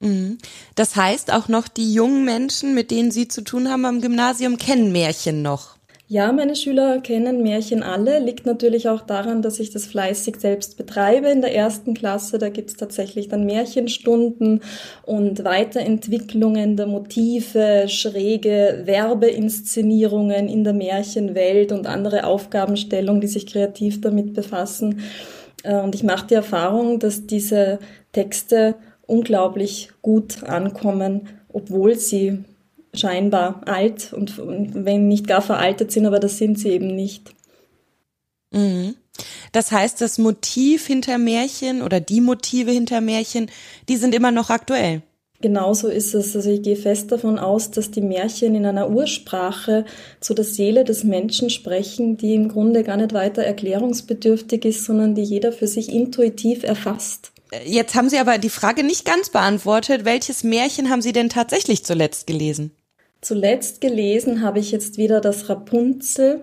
Mhm. 0.00 0.38
Das 0.74 0.96
heißt, 0.96 1.32
auch 1.32 1.48
noch 1.48 1.68
die 1.68 1.92
jungen 1.92 2.24
Menschen, 2.24 2.74
mit 2.74 2.90
denen 2.90 3.10
Sie 3.10 3.28
zu 3.28 3.42
tun 3.42 3.70
haben 3.70 3.84
am 3.84 4.00
Gymnasium, 4.00 4.58
kennen 4.58 4.92
Märchen 4.92 5.42
noch. 5.42 5.76
Ja, 6.08 6.30
meine 6.30 6.54
Schüler 6.54 7.00
kennen 7.00 7.42
Märchen 7.42 7.82
alle. 7.82 8.20
Liegt 8.20 8.46
natürlich 8.46 8.88
auch 8.88 9.00
daran, 9.00 9.42
dass 9.42 9.58
ich 9.58 9.70
das 9.70 9.86
fleißig 9.86 10.36
selbst 10.36 10.76
betreibe 10.76 11.28
in 11.30 11.40
der 11.40 11.52
ersten 11.52 11.94
Klasse. 11.94 12.38
Da 12.38 12.48
gibt's 12.48 12.76
tatsächlich 12.76 13.26
dann 13.26 13.44
Märchenstunden 13.44 14.60
und 15.04 15.42
Weiterentwicklungen 15.42 16.76
der 16.76 16.86
Motive, 16.86 17.86
schräge 17.88 18.82
Werbeinszenierungen 18.84 20.48
in 20.48 20.62
der 20.62 20.74
Märchenwelt 20.74 21.72
und 21.72 21.88
andere 21.88 22.24
Aufgabenstellungen, 22.24 23.20
die 23.20 23.26
sich 23.26 23.48
kreativ 23.48 24.00
damit 24.00 24.32
befassen. 24.32 25.00
Äh, 25.64 25.80
und 25.80 25.96
ich 25.96 26.04
mache 26.04 26.28
die 26.28 26.34
Erfahrung, 26.34 27.00
dass 27.00 27.26
diese 27.26 27.80
Texte 28.12 28.76
unglaublich 29.06 29.90
gut 30.02 30.42
ankommen, 30.44 31.28
obwohl 31.52 31.98
sie 31.98 32.44
scheinbar 32.94 33.62
alt 33.66 34.12
und, 34.12 34.38
und 34.38 34.84
wenn 34.84 35.08
nicht 35.08 35.26
gar 35.26 35.42
veraltet 35.42 35.92
sind, 35.92 36.06
aber 36.06 36.18
das 36.18 36.38
sind 36.38 36.58
sie 36.58 36.70
eben 36.70 36.94
nicht. 36.94 37.34
Mhm. 38.52 38.96
Das 39.52 39.72
heißt, 39.72 40.00
das 40.00 40.18
Motiv 40.18 40.86
hinter 40.86 41.18
Märchen 41.18 41.82
oder 41.82 42.00
die 42.00 42.20
Motive 42.20 42.70
hinter 42.70 43.00
Märchen, 43.00 43.50
die 43.88 43.96
sind 43.96 44.14
immer 44.14 44.30
noch 44.30 44.50
aktuell. 44.50 45.02
Genauso 45.40 45.88
ist 45.88 46.14
es. 46.14 46.34
Also 46.34 46.50
ich 46.50 46.62
gehe 46.62 46.76
fest 46.76 47.12
davon 47.12 47.38
aus, 47.38 47.70
dass 47.70 47.90
die 47.90 48.00
Märchen 48.00 48.54
in 48.54 48.64
einer 48.64 48.90
Ursprache 48.90 49.84
zu 50.20 50.32
der 50.32 50.44
Seele 50.44 50.84
des 50.84 51.04
Menschen 51.04 51.50
sprechen, 51.50 52.16
die 52.16 52.34
im 52.34 52.48
Grunde 52.48 52.84
gar 52.84 52.96
nicht 52.96 53.12
weiter 53.12 53.42
erklärungsbedürftig 53.42 54.64
ist, 54.64 54.84
sondern 54.84 55.14
die 55.14 55.22
jeder 55.22 55.52
für 55.52 55.66
sich 55.66 55.92
intuitiv 55.92 56.62
erfasst. 56.62 57.32
Jetzt 57.64 57.94
haben 57.94 58.08
Sie 58.08 58.18
aber 58.18 58.38
die 58.38 58.50
Frage 58.50 58.82
nicht 58.82 59.04
ganz 59.04 59.30
beantwortet. 59.30 60.04
Welches 60.04 60.42
Märchen 60.42 60.90
haben 60.90 61.02
Sie 61.02 61.12
denn 61.12 61.28
tatsächlich 61.28 61.84
zuletzt 61.84 62.26
gelesen? 62.26 62.72
Zuletzt 63.20 63.80
gelesen 63.80 64.42
habe 64.42 64.58
ich 64.58 64.72
jetzt 64.72 64.98
wieder 64.98 65.20
das 65.20 65.48
Rapunzel 65.48 66.40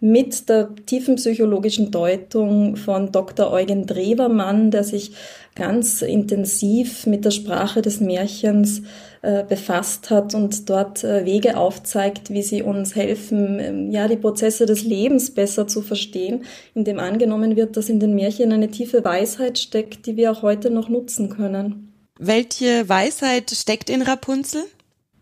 mit 0.00 0.48
der 0.48 0.74
tiefen 0.86 1.16
psychologischen 1.16 1.90
Deutung 1.90 2.76
von 2.76 3.12
Dr. 3.12 3.50
Eugen 3.52 3.86
Drewermann, 3.86 4.70
der 4.70 4.84
sich 4.84 5.12
ganz 5.54 6.02
intensiv 6.02 7.06
mit 7.06 7.24
der 7.24 7.30
Sprache 7.30 7.82
des 7.82 8.00
Märchens 8.00 8.82
äh, 9.22 9.44
befasst 9.44 10.08
hat 10.08 10.34
und 10.34 10.70
dort 10.70 11.04
äh, 11.04 11.26
Wege 11.26 11.58
aufzeigt, 11.58 12.30
wie 12.30 12.42
sie 12.42 12.62
uns 12.62 12.94
helfen, 12.94 13.58
ähm, 13.60 13.90
ja, 13.90 14.08
die 14.08 14.16
Prozesse 14.16 14.64
des 14.64 14.82
Lebens 14.82 15.32
besser 15.34 15.66
zu 15.66 15.82
verstehen, 15.82 16.44
indem 16.74 16.98
angenommen 16.98 17.54
wird, 17.54 17.76
dass 17.76 17.90
in 17.90 18.00
den 18.00 18.14
Märchen 18.14 18.50
eine 18.50 18.70
tiefe 18.70 19.04
Weisheit 19.04 19.58
steckt, 19.58 20.06
die 20.06 20.16
wir 20.16 20.32
auch 20.32 20.40
heute 20.40 20.70
noch 20.70 20.88
nutzen 20.88 21.28
können. 21.28 21.92
Welche 22.18 22.88
Weisheit 22.88 23.50
steckt 23.50 23.90
in 23.90 24.00
Rapunzel? 24.00 24.62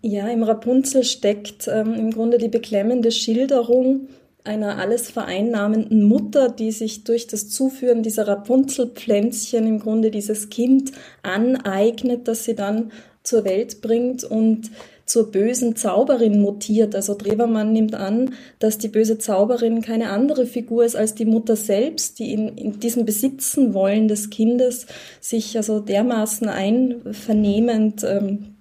Ja, 0.01 0.29
im 0.29 0.45
Rapunzel 0.45 1.03
steckt 1.03 1.67
ähm, 1.67 1.95
im 1.95 2.13
Grunde 2.13 2.39
die 2.39 2.49
beklemmende 2.49 3.11
Schilderung 3.11 4.09
einer 4.45 4.79
alles 4.79 5.11
vereinnahmenden 5.11 6.05
Mutter, 6.05 6.49
die 6.49 6.71
sich 6.71 7.05
durch 7.05 7.27
das 7.27 7.49
Zuführen 7.51 8.03
dieser 8.03 8.29
Rapunzelpflänzchen 8.29 9.67
im 9.67 9.81
Grunde 9.81 10.11
dieses 10.11 10.49
Kind 10.51 10.93
aneignet, 11.23 12.29
das 12.29 12.45
sie 12.45 12.55
dann 12.55 12.93
zur 13.29 13.45
Welt 13.45 13.81
bringt 13.83 14.25
und 14.25 14.71
zur 15.05 15.31
bösen 15.31 15.77
Zauberin 15.77 16.41
mutiert. 16.41 16.95
Also 16.95 17.14
Drewermann 17.14 17.73
nimmt 17.73 17.95
an, 17.95 18.35
dass 18.59 18.79
die 18.79 18.88
böse 18.88 19.19
Zauberin 19.19 19.81
keine 19.81 20.11
andere 20.11 20.47
Figur 20.47 20.85
ist 20.85 20.97
als 20.97 21.14
die 21.14 21.25
Mutter 21.25 21.57
selbst, 21.57 22.19
die 22.19 22.33
in, 22.33 22.57
in 22.57 22.81
diesem 22.81 23.05
Besitzen 23.05 23.75
wollen 23.75 24.09
des 24.09 24.31
Kindes 24.31 24.87
sich 25.21 25.57
also 25.57 25.81
dermaßen 25.81 26.49
einvernehmend 26.49 28.05
ähm, 28.05 28.55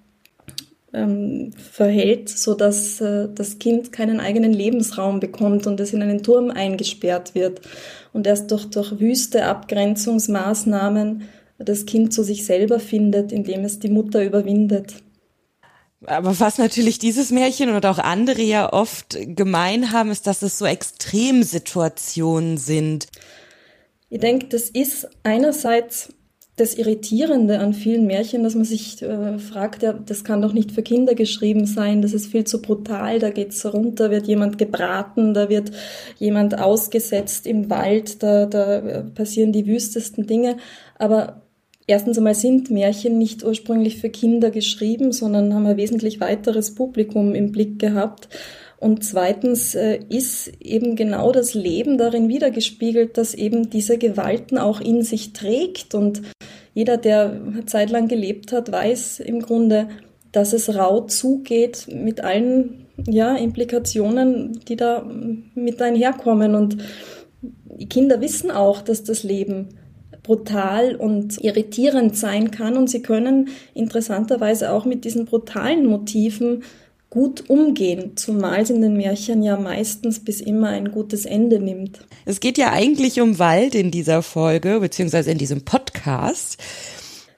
ähm, 0.94 1.50
verhält, 1.52 2.30
so 2.30 2.54
dass 2.54 3.00
äh, 3.00 3.28
das 3.34 3.58
Kind 3.58 3.92
keinen 3.92 4.20
eigenen 4.20 4.54
Lebensraum 4.54 5.20
bekommt 5.20 5.66
und 5.66 5.80
es 5.80 5.92
in 5.92 6.02
einen 6.02 6.22
Turm 6.22 6.50
eingesperrt 6.50 7.34
wird 7.34 7.60
und 8.14 8.26
erst 8.26 8.50
durch, 8.50 8.64
durch 8.66 8.98
wüste 8.98 9.44
Abgrenzungsmaßnahmen 9.44 11.28
das 11.58 11.86
Kind 11.86 12.12
zu 12.12 12.22
sich 12.22 12.46
selber 12.46 12.80
findet, 12.80 13.32
indem 13.32 13.64
es 13.64 13.78
die 13.78 13.90
Mutter 13.90 14.24
überwindet. 14.24 14.94
Aber 16.06 16.38
was 16.38 16.58
natürlich 16.58 16.98
dieses 17.00 17.30
Märchen 17.30 17.70
und 17.70 17.84
auch 17.84 17.98
andere 17.98 18.42
ja 18.42 18.72
oft 18.72 19.18
gemein 19.20 19.92
haben, 19.92 20.10
ist, 20.10 20.28
dass 20.28 20.42
es 20.42 20.58
so 20.58 20.64
Extremsituationen 20.64 22.56
sind. 22.56 23.08
Ich 24.08 24.20
denke, 24.20 24.46
das 24.46 24.70
ist 24.70 25.08
einerseits 25.24 26.14
das 26.54 26.74
Irritierende 26.74 27.60
an 27.60 27.72
vielen 27.72 28.06
Märchen, 28.06 28.42
dass 28.42 28.54
man 28.54 28.64
sich 28.64 29.00
äh, 29.02 29.38
fragt, 29.38 29.82
ja, 29.82 29.92
das 29.92 30.24
kann 30.24 30.42
doch 30.42 30.52
nicht 30.52 30.72
für 30.72 30.82
Kinder 30.82 31.14
geschrieben 31.14 31.66
sein, 31.66 32.02
das 32.02 32.12
ist 32.12 32.26
viel 32.26 32.44
zu 32.44 32.60
brutal, 32.60 33.20
da 33.20 33.30
geht's 33.30 33.64
runter, 33.64 34.10
wird 34.10 34.26
jemand 34.26 34.58
gebraten, 34.58 35.34
da 35.34 35.48
wird 35.48 35.70
jemand 36.18 36.58
ausgesetzt 36.58 37.46
im 37.46 37.70
Wald, 37.70 38.22
da, 38.22 38.46
da 38.46 38.78
äh, 38.78 39.04
passieren 39.04 39.52
die 39.52 39.66
wüstesten 39.66 40.26
Dinge. 40.26 40.56
Aber 40.96 41.42
erstens 41.88 42.18
einmal 42.18 42.34
sind 42.34 42.70
Märchen 42.70 43.18
nicht 43.18 43.42
ursprünglich 43.42 43.96
für 43.96 44.10
Kinder 44.10 44.50
geschrieben, 44.50 45.10
sondern 45.10 45.52
haben 45.54 45.66
ein 45.66 45.76
wesentlich 45.76 46.20
weiteres 46.20 46.74
Publikum 46.74 47.34
im 47.34 47.50
Blick 47.50 47.80
gehabt. 47.80 48.28
Und 48.76 49.02
zweitens 49.02 49.74
äh, 49.74 49.98
ist 50.08 50.52
eben 50.60 50.94
genau 50.94 51.32
das 51.32 51.54
Leben 51.54 51.98
darin 51.98 52.28
wiedergespiegelt, 52.28 53.18
dass 53.18 53.34
eben 53.34 53.70
diese 53.70 53.98
Gewalten 53.98 54.56
auch 54.56 54.80
in 54.80 55.02
sich 55.02 55.32
trägt. 55.32 55.96
Und 55.96 56.22
jeder, 56.74 56.96
der 56.96 57.32
eine 57.32 57.66
Zeit 57.66 57.90
lang 57.90 58.06
gelebt 58.06 58.52
hat, 58.52 58.70
weiß 58.70 59.18
im 59.20 59.40
Grunde, 59.42 59.88
dass 60.30 60.52
es 60.52 60.76
rau 60.76 61.00
zugeht 61.00 61.88
mit 61.90 62.20
allen 62.20 62.86
ja, 63.08 63.34
Implikationen, 63.34 64.60
die 64.68 64.76
da 64.76 65.04
mit 65.54 65.82
einherkommen. 65.82 66.54
Und 66.54 66.76
die 67.42 67.88
Kinder 67.88 68.20
wissen 68.20 68.50
auch, 68.52 68.82
dass 68.82 69.02
das 69.02 69.24
Leben 69.24 69.77
brutal 70.28 70.94
und 70.94 71.42
irritierend 71.42 72.14
sein 72.14 72.50
kann 72.50 72.76
und 72.76 72.90
sie 72.90 73.00
können 73.00 73.48
interessanterweise 73.72 74.72
auch 74.72 74.84
mit 74.84 75.06
diesen 75.06 75.24
brutalen 75.24 75.86
Motiven 75.86 76.64
gut 77.08 77.48
umgehen, 77.48 78.12
zumal 78.16 78.60
es 78.60 78.68
in 78.68 78.82
den 78.82 78.94
Märchen 78.94 79.42
ja 79.42 79.56
meistens 79.56 80.20
bis 80.22 80.42
immer 80.42 80.68
ein 80.68 80.92
gutes 80.92 81.24
Ende 81.24 81.58
nimmt. 81.60 82.00
Es 82.26 82.40
geht 82.40 82.58
ja 82.58 82.72
eigentlich 82.72 83.22
um 83.22 83.38
Wald 83.38 83.74
in 83.74 83.90
dieser 83.90 84.20
Folge, 84.20 84.80
beziehungsweise 84.80 85.30
in 85.30 85.38
diesem 85.38 85.62
Podcast. 85.64 86.58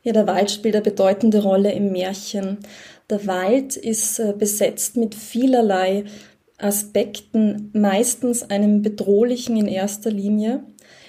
Ja, 0.03 0.13
der 0.13 0.27
Wald 0.27 0.51
spielt 0.51 0.75
eine 0.75 0.83
bedeutende 0.83 1.45
Rolle 1.45 1.71
im 1.71 1.93
Märchen. 1.93 2.59
Der 3.09 3.25
Wald 3.29 3.77
ist 3.77 4.19
äh, 4.19 4.35
besetzt 4.37 4.97
mit 4.97 5.15
vielerlei 5.15 6.07
Aspekten, 6.59 7.71
meistens 7.73 8.51
einem 8.51 8.83
bedrohlichen 8.83 9.57
in 9.57 9.69
erster 9.69 10.11
Linie 10.11 10.65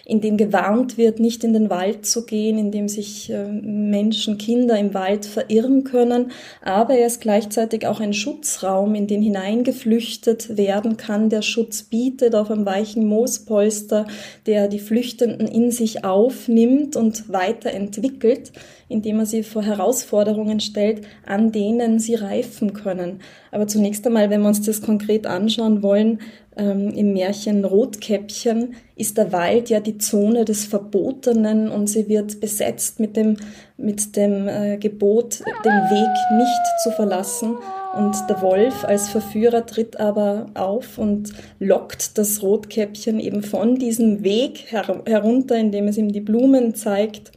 in 0.06 0.22
dem 0.22 0.38
gewarnt 0.38 0.98
wird, 0.98 1.20
nicht 1.20 1.44
in 1.44 1.54
den 1.54 1.70
Wald 1.70 2.06
zu 2.06 2.26
gehen, 2.26 2.58
in 2.58 2.72
dem 2.72 2.88
sich 2.88 3.30
äh, 3.30 3.46
Menschen, 3.48 4.38
Kinder 4.38 4.78
im 4.78 4.94
Wald 4.94 5.26
verirren 5.26 5.84
können. 5.84 6.32
Aber 6.62 6.96
er 6.96 7.08
ist 7.08 7.22
gleichzeitig 7.22 7.86
auch 7.88 8.00
ein 8.00 8.14
Schutzraum, 8.14 8.96
in 8.96 9.08
den 9.08 9.22
hineingeflüchtet 9.22 10.58
werden 10.58 10.98
kann, 10.98 11.30
der 11.30 11.42
Schutz 11.42 11.84
bietet 11.84 12.36
auf 12.36 12.50
einem 12.50 12.66
weichen 12.66 13.08
Moospolster, 13.08 14.08
der 14.46 14.68
die 14.68 14.80
Flüchtenden 14.80 15.48
in 15.48 15.72
sich 15.72 16.04
aufnimmt 16.04 16.96
und 16.96 17.32
weiterentwickelt, 17.32 18.52
indem 18.90 19.20
er 19.20 19.26
sie 19.26 19.44
vor 19.44 19.64
Herausforderungen 19.64 20.60
stellt, 20.60 21.02
an 21.26 21.52
denen 21.52 22.00
sie 22.00 22.16
reifen 22.16 22.74
können. 22.74 23.20
Aber 23.52 23.68
zunächst 23.68 24.06
einmal, 24.06 24.30
wenn 24.30 24.42
wir 24.42 24.48
uns 24.48 24.62
das 24.62 24.82
konkret 24.82 25.28
anschauen 25.28 25.82
wollen, 25.82 26.20
ähm, 26.58 26.90
im 26.90 27.14
Märchen 27.14 27.64
Rotkäppchen 27.64 28.76
ist 28.96 29.18
der 29.18 29.32
Wald 29.32 29.70
ja 29.70 29.80
die 29.80 29.98
Zone 29.98 30.46
des 30.46 30.66
Verbotenen 30.66 31.70
und 31.70 31.88
sie 31.88 32.08
wird 32.08 32.40
besetzt 32.40 33.00
mit 33.00 33.16
dem, 33.16 33.38
mit 33.78 34.16
dem 34.16 34.48
äh, 34.48 34.78
Gebot, 34.78 35.40
den 35.64 35.72
Weg 35.72 36.38
nicht 36.38 36.82
zu 36.84 36.92
verlassen. 36.92 37.58
Und 37.96 38.16
der 38.30 38.42
Wolf 38.42 38.86
als 38.86 39.10
Verführer 39.10 39.66
tritt 39.66 40.00
aber 40.00 40.48
auf 40.54 40.98
und 40.98 41.34
lockt 41.60 42.18
das 42.18 42.42
Rotkäppchen 42.42 43.20
eben 43.20 43.44
von 43.44 43.76
diesem 43.76 44.24
Weg 44.24 44.72
her 44.72 45.02
herunter, 45.06 45.58
indem 45.58 45.88
es 45.88 45.98
ihm 45.98 46.12
die 46.12 46.22
Blumen 46.22 46.76
zeigt 46.76 47.32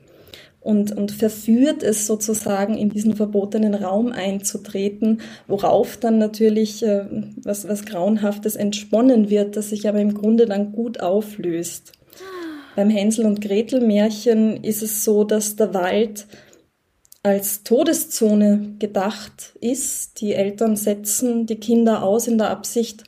und, 0.64 0.96
und 0.96 1.12
verführt 1.12 1.82
es 1.82 2.06
sozusagen 2.06 2.76
in 2.76 2.88
diesen 2.88 3.14
verbotenen 3.14 3.74
Raum 3.74 4.12
einzutreten, 4.12 5.20
worauf 5.46 5.98
dann 5.98 6.16
natürlich 6.16 6.82
äh, 6.82 7.04
was, 7.36 7.68
was 7.68 7.84
Grauenhaftes 7.84 8.56
entsponnen 8.56 9.28
wird, 9.28 9.56
das 9.56 9.68
sich 9.68 9.86
aber 9.86 10.00
im 10.00 10.14
Grunde 10.14 10.46
dann 10.46 10.72
gut 10.72 11.00
auflöst. 11.00 11.92
Beim 12.76 12.88
Hänsel 12.88 13.26
und 13.26 13.42
Gretel 13.42 13.82
Märchen 13.82 14.64
ist 14.64 14.82
es 14.82 15.04
so, 15.04 15.22
dass 15.22 15.54
der 15.54 15.74
Wald 15.74 16.26
als 17.22 17.62
Todeszone 17.62 18.76
gedacht 18.78 19.54
ist. 19.60 20.20
Die 20.22 20.32
Eltern 20.32 20.76
setzen 20.76 21.44
die 21.44 21.56
Kinder 21.56 22.02
aus 22.02 22.26
in 22.26 22.38
der 22.38 22.48
Absicht, 22.48 23.04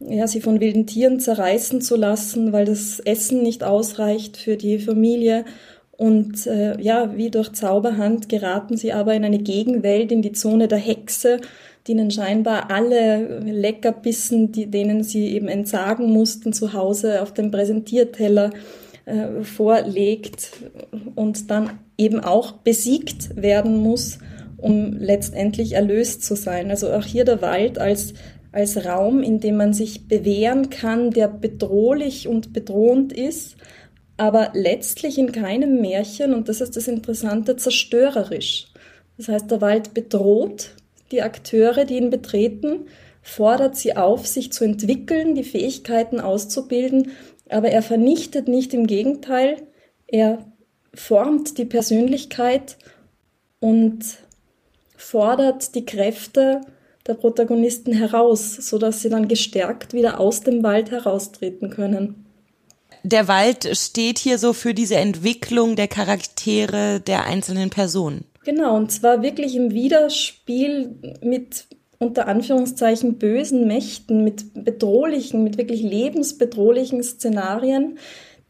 ja, 0.00 0.26
sie 0.26 0.40
von 0.40 0.60
wilden 0.60 0.86
Tieren 0.86 1.20
zerreißen 1.20 1.82
zu 1.82 1.94
lassen, 1.94 2.52
weil 2.52 2.64
das 2.64 2.98
Essen 3.00 3.42
nicht 3.42 3.62
ausreicht 3.62 4.36
für 4.36 4.56
die 4.56 4.80
Familie 4.80 5.44
und 6.00 6.46
äh, 6.46 6.80
ja, 6.80 7.14
wie 7.14 7.30
durch 7.30 7.52
Zauberhand 7.52 8.30
geraten 8.30 8.78
sie 8.78 8.94
aber 8.94 9.12
in 9.12 9.22
eine 9.22 9.38
Gegenwelt, 9.38 10.10
in 10.10 10.22
die 10.22 10.32
Zone 10.32 10.66
der 10.66 10.78
Hexe, 10.78 11.40
die 11.86 11.92
ihnen 11.92 12.10
scheinbar 12.10 12.70
alle 12.70 13.40
Leckerbissen, 13.40 14.50
die, 14.50 14.70
denen 14.70 15.04
sie 15.04 15.34
eben 15.34 15.46
entsagen 15.46 16.10
mussten, 16.10 16.54
zu 16.54 16.72
Hause 16.72 17.20
auf 17.20 17.34
dem 17.34 17.50
Präsentierteller 17.50 18.48
äh, 19.04 19.42
vorlegt 19.42 20.52
und 21.16 21.50
dann 21.50 21.78
eben 21.98 22.20
auch 22.20 22.52
besiegt 22.52 23.36
werden 23.36 23.76
muss, 23.76 24.20
um 24.56 24.96
letztendlich 24.96 25.72
erlöst 25.72 26.24
zu 26.24 26.34
sein. 26.34 26.70
Also 26.70 26.90
auch 26.94 27.04
hier 27.04 27.26
der 27.26 27.42
Wald 27.42 27.78
als 27.78 28.14
als 28.52 28.84
Raum, 28.84 29.22
in 29.22 29.38
dem 29.38 29.56
man 29.56 29.72
sich 29.72 30.08
bewähren 30.08 30.70
kann, 30.70 31.10
der 31.12 31.28
bedrohlich 31.28 32.26
und 32.26 32.52
bedrohend 32.52 33.12
ist, 33.12 33.56
aber 34.20 34.50
letztlich 34.52 35.16
in 35.16 35.32
keinem 35.32 35.80
Märchen, 35.80 36.34
und 36.34 36.50
das 36.50 36.60
ist 36.60 36.76
das 36.76 36.88
Interessante, 36.88 37.56
zerstörerisch. 37.56 38.66
Das 39.16 39.28
heißt, 39.28 39.50
der 39.50 39.62
Wald 39.62 39.94
bedroht 39.94 40.74
die 41.10 41.22
Akteure, 41.22 41.86
die 41.86 41.96
ihn 41.96 42.10
betreten, 42.10 42.80
fordert 43.22 43.76
sie 43.76 43.96
auf, 43.96 44.26
sich 44.26 44.52
zu 44.52 44.62
entwickeln, 44.64 45.34
die 45.34 45.42
Fähigkeiten 45.42 46.20
auszubilden, 46.20 47.12
aber 47.48 47.70
er 47.70 47.80
vernichtet 47.80 48.46
nicht, 48.46 48.74
im 48.74 48.86
Gegenteil, 48.86 49.56
er 50.06 50.44
formt 50.92 51.56
die 51.56 51.64
Persönlichkeit 51.64 52.76
und 53.58 54.04
fordert 54.98 55.74
die 55.74 55.86
Kräfte 55.86 56.60
der 57.06 57.14
Protagonisten 57.14 57.94
heraus, 57.94 58.54
sodass 58.56 59.00
sie 59.00 59.08
dann 59.08 59.28
gestärkt 59.28 59.94
wieder 59.94 60.20
aus 60.20 60.42
dem 60.42 60.62
Wald 60.62 60.90
heraustreten 60.90 61.70
können 61.70 62.26
der 63.02 63.28
Wald 63.28 63.76
steht 63.76 64.18
hier 64.18 64.38
so 64.38 64.52
für 64.52 64.74
diese 64.74 64.96
Entwicklung 64.96 65.76
der 65.76 65.88
Charaktere 65.88 67.00
der 67.00 67.24
einzelnen 67.24 67.70
Personen. 67.70 68.24
Genau, 68.44 68.76
und 68.76 68.90
zwar 68.90 69.22
wirklich 69.22 69.54
im 69.54 69.72
Widerspiel 69.72 71.18
mit 71.22 71.66
unter 71.98 72.26
Anführungszeichen 72.28 73.18
bösen 73.18 73.66
Mächten, 73.66 74.24
mit 74.24 74.64
bedrohlichen, 74.64 75.44
mit 75.44 75.58
wirklich 75.58 75.82
lebensbedrohlichen 75.82 77.02
Szenarien, 77.02 77.98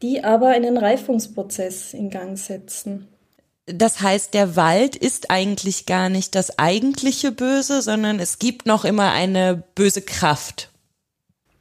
die 0.01 0.23
aber 0.23 0.47
einen 0.47 0.77
Reifungsprozess 0.77 1.93
in 1.93 2.09
Gang 2.09 2.37
setzen. 2.37 3.07
Das 3.67 4.01
heißt, 4.01 4.33
der 4.33 4.55
Wald 4.55 4.95
ist 4.95 5.29
eigentlich 5.29 5.85
gar 5.85 6.09
nicht 6.09 6.33
das 6.33 6.57
eigentliche 6.57 7.31
Böse, 7.31 7.81
sondern 7.81 8.19
es 8.19 8.39
gibt 8.39 8.65
noch 8.65 8.85
immer 8.85 9.11
eine 9.11 9.63
böse 9.75 10.01
Kraft. 10.01 10.70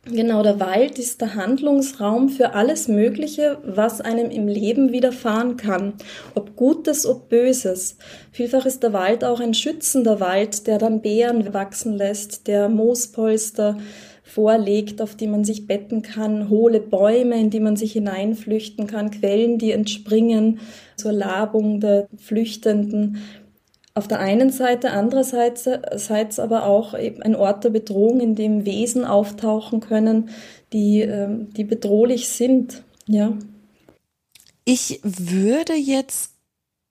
Genau, 0.06 0.42
der 0.42 0.58
Wald 0.58 0.98
ist 0.98 1.20
der 1.20 1.34
Handlungsraum 1.34 2.30
für 2.30 2.54
alles 2.54 2.88
Mögliche, 2.88 3.58
was 3.64 4.00
einem 4.00 4.30
im 4.30 4.48
Leben 4.48 4.92
widerfahren 4.92 5.58
kann. 5.58 5.92
Ob 6.34 6.56
Gutes, 6.56 7.04
ob 7.04 7.28
Böses. 7.28 7.98
Vielfach 8.32 8.64
ist 8.64 8.82
der 8.82 8.94
Wald 8.94 9.24
auch 9.24 9.40
ein 9.40 9.52
schützender 9.52 10.18
Wald, 10.18 10.66
der 10.66 10.78
dann 10.78 11.02
Beeren 11.02 11.52
wachsen 11.52 11.92
lässt, 11.92 12.46
der 12.46 12.70
Moospolster 12.70 13.76
vorlegt, 14.22 15.02
auf 15.02 15.16
die 15.16 15.26
man 15.26 15.44
sich 15.44 15.66
betten 15.66 16.00
kann, 16.00 16.48
hohle 16.48 16.80
Bäume, 16.80 17.38
in 17.38 17.50
die 17.50 17.60
man 17.60 17.76
sich 17.76 17.92
hineinflüchten 17.92 18.86
kann, 18.86 19.10
Quellen, 19.10 19.58
die 19.58 19.72
entspringen 19.72 20.60
zur 20.96 21.12
Labung 21.12 21.80
der 21.80 22.08
Flüchtenden 22.16 23.18
auf 23.94 24.06
der 24.06 24.20
einen 24.20 24.50
Seite, 24.50 24.92
andererseits 24.92 26.38
aber 26.38 26.64
auch 26.64 26.94
ein 26.94 27.34
Ort 27.34 27.64
der 27.64 27.70
Bedrohung, 27.70 28.20
in 28.20 28.34
dem 28.34 28.64
Wesen 28.64 29.04
auftauchen 29.04 29.80
können, 29.80 30.30
die, 30.72 31.00
ähm, 31.00 31.52
die 31.54 31.64
bedrohlich 31.64 32.28
sind. 32.28 32.82
Ja. 33.06 33.32
Ich 34.64 35.00
würde 35.02 35.74
jetzt 35.74 36.30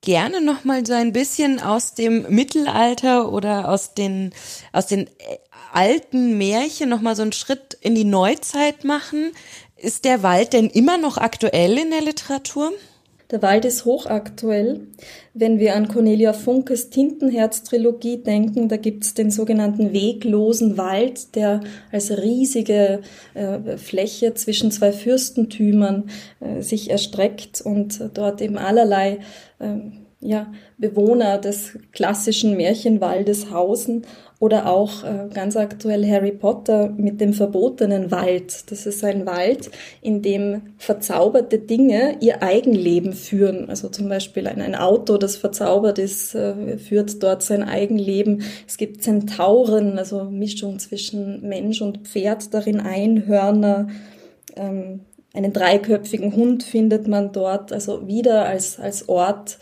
gerne 0.02 0.42
noch 0.42 0.64
mal 0.64 0.86
so 0.86 0.94
ein 0.94 1.14
bisschen 1.14 1.60
aus 1.60 1.94
dem 1.94 2.26
Mittelalter 2.30 3.32
oder 3.32 3.70
aus 3.70 3.94
den 3.94 4.32
aus 4.72 4.88
den 4.88 5.08
äh, 5.08 5.38
alten 5.74 6.38
Märchen 6.38 6.90
noch 6.90 7.02
mal 7.02 7.16
so 7.16 7.22
einen 7.22 7.34
Schritt 7.34 7.78
in 7.82 7.96
die 7.96 8.06
Neuzeit 8.06 8.84
machen. 8.84 9.32
Ist 9.78 10.06
der 10.06 10.24
Wald 10.24 10.54
denn 10.54 10.68
immer 10.68 10.98
noch 10.98 11.18
aktuell 11.18 11.78
in 11.78 11.92
der 11.92 12.02
Literatur? 12.02 12.72
Der 13.32 13.44
Wald 13.44 13.64
ist 13.64 13.86
hochaktuell. 13.86 14.88
Wenn 15.36 15.60
wir 15.60 15.76
an 15.76 15.88
Cornelia 15.88 16.34
Funkes 16.34 16.90
Tintenherz-Trilogie 16.90 18.24
denken, 18.24 18.70
da 18.70 18.78
gibt's 18.78 19.14
den 19.14 19.30
sogenannten 19.30 19.94
weglosen 19.94 20.78
Wald, 20.78 21.36
der 21.36 21.62
als 21.92 22.10
riesige 22.10 23.02
äh, 23.36 23.78
Fläche 23.78 24.34
zwischen 24.34 24.72
zwei 24.72 24.92
Fürstentümern 24.92 26.10
äh, 26.40 26.62
sich 26.62 26.90
erstreckt 26.90 27.62
und 27.62 28.02
dort 28.16 28.42
eben 28.42 28.58
allerlei 28.58 29.20
äh, 29.60 29.76
ja, 30.22 30.52
Bewohner 30.78 31.38
des 31.38 31.78
klassischen 31.92 32.58
Märchenwaldes 32.58 33.52
hausen 33.52 34.06
oder 34.40 34.68
auch 34.68 35.04
äh, 35.04 35.28
ganz 35.34 35.58
aktuell 35.58 36.10
Harry 36.10 36.32
Potter 36.32 36.94
mit 36.96 37.20
dem 37.20 37.34
verbotenen 37.34 38.10
Wald. 38.10 38.72
Das 38.72 38.86
ist 38.86 39.04
ein 39.04 39.26
Wald, 39.26 39.70
in 40.02 40.22
dem 40.22 40.62
verzauberte 40.78 41.60
Dinge 41.60 42.16
ihr 42.22 42.42
Eigenleben 42.42 43.12
führen. 43.12 43.70
Also 43.70 43.90
zum 43.90 44.08
Beispiel 44.08 44.48
ein, 44.48 44.76
Auto, 44.76 45.18
das 45.18 45.36
verzaubert 45.36 46.00
ist, 46.00 46.36
äh, 46.36 46.78
führt 46.78 47.22
dort 47.22 47.44
sein 47.44 47.64
Eigenleben. 47.64 48.44
Es 48.66 48.78
gibt 48.78 49.04
Zentauren, 49.04 50.00
also 50.00 50.24
Mischung 50.24 50.80
zwischen 50.80 51.42
Mensch 51.42 51.82
und 51.82 52.08
Pferd, 52.08 52.54
darin 52.54 52.80
Einhörner. 52.80 53.88
Ähm, 54.56 55.02
einen 55.34 55.52
dreiköpfigen 55.52 56.36
Hund 56.36 56.64
findet 56.64 57.10
man 57.10 57.34
dort, 57.34 57.74
also 57.74 58.08
wieder 58.08 58.46
als, 58.46 58.80
als 58.80 59.10
Ort 59.10 59.60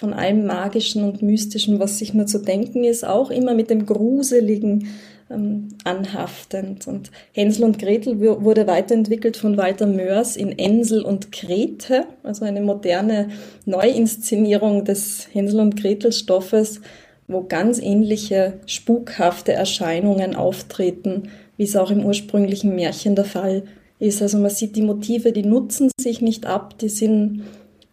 von 0.00 0.14
allem 0.14 0.46
Magischen 0.46 1.04
und 1.04 1.20
Mystischen, 1.20 1.78
was 1.78 1.98
sich 1.98 2.14
nur 2.14 2.24
zu 2.24 2.38
denken 2.38 2.84
ist, 2.84 3.06
auch 3.06 3.30
immer 3.30 3.52
mit 3.52 3.68
dem 3.68 3.84
Gruseligen 3.84 4.88
ähm, 5.30 5.68
anhaftend. 5.84 6.86
Und 6.86 7.10
Hänsel 7.32 7.64
und 7.64 7.78
Gretel 7.78 8.18
wurde 8.18 8.66
weiterentwickelt 8.66 9.36
von 9.36 9.58
Walter 9.58 9.86
Mörs 9.86 10.36
in 10.36 10.58
Ensel 10.58 11.02
und 11.02 11.32
Grete, 11.32 12.06
also 12.22 12.46
eine 12.46 12.62
moderne 12.62 13.28
Neuinszenierung 13.66 14.86
des 14.86 15.28
Hänsel 15.34 15.60
und 15.60 15.76
Gretel 15.76 16.12
Stoffes, 16.12 16.80
wo 17.28 17.42
ganz 17.42 17.78
ähnliche 17.78 18.54
spukhafte 18.64 19.52
Erscheinungen 19.52 20.34
auftreten, 20.34 21.24
wie 21.58 21.64
es 21.64 21.76
auch 21.76 21.90
im 21.90 22.06
ursprünglichen 22.06 22.74
Märchen 22.74 23.16
der 23.16 23.26
Fall 23.26 23.64
ist. 23.98 24.22
Also 24.22 24.38
man 24.38 24.50
sieht 24.50 24.76
die 24.76 24.82
Motive, 24.82 25.32
die 25.32 25.44
nutzen 25.44 25.90
sich 26.00 26.22
nicht 26.22 26.46
ab, 26.46 26.78
die 26.78 26.88
sind 26.88 27.42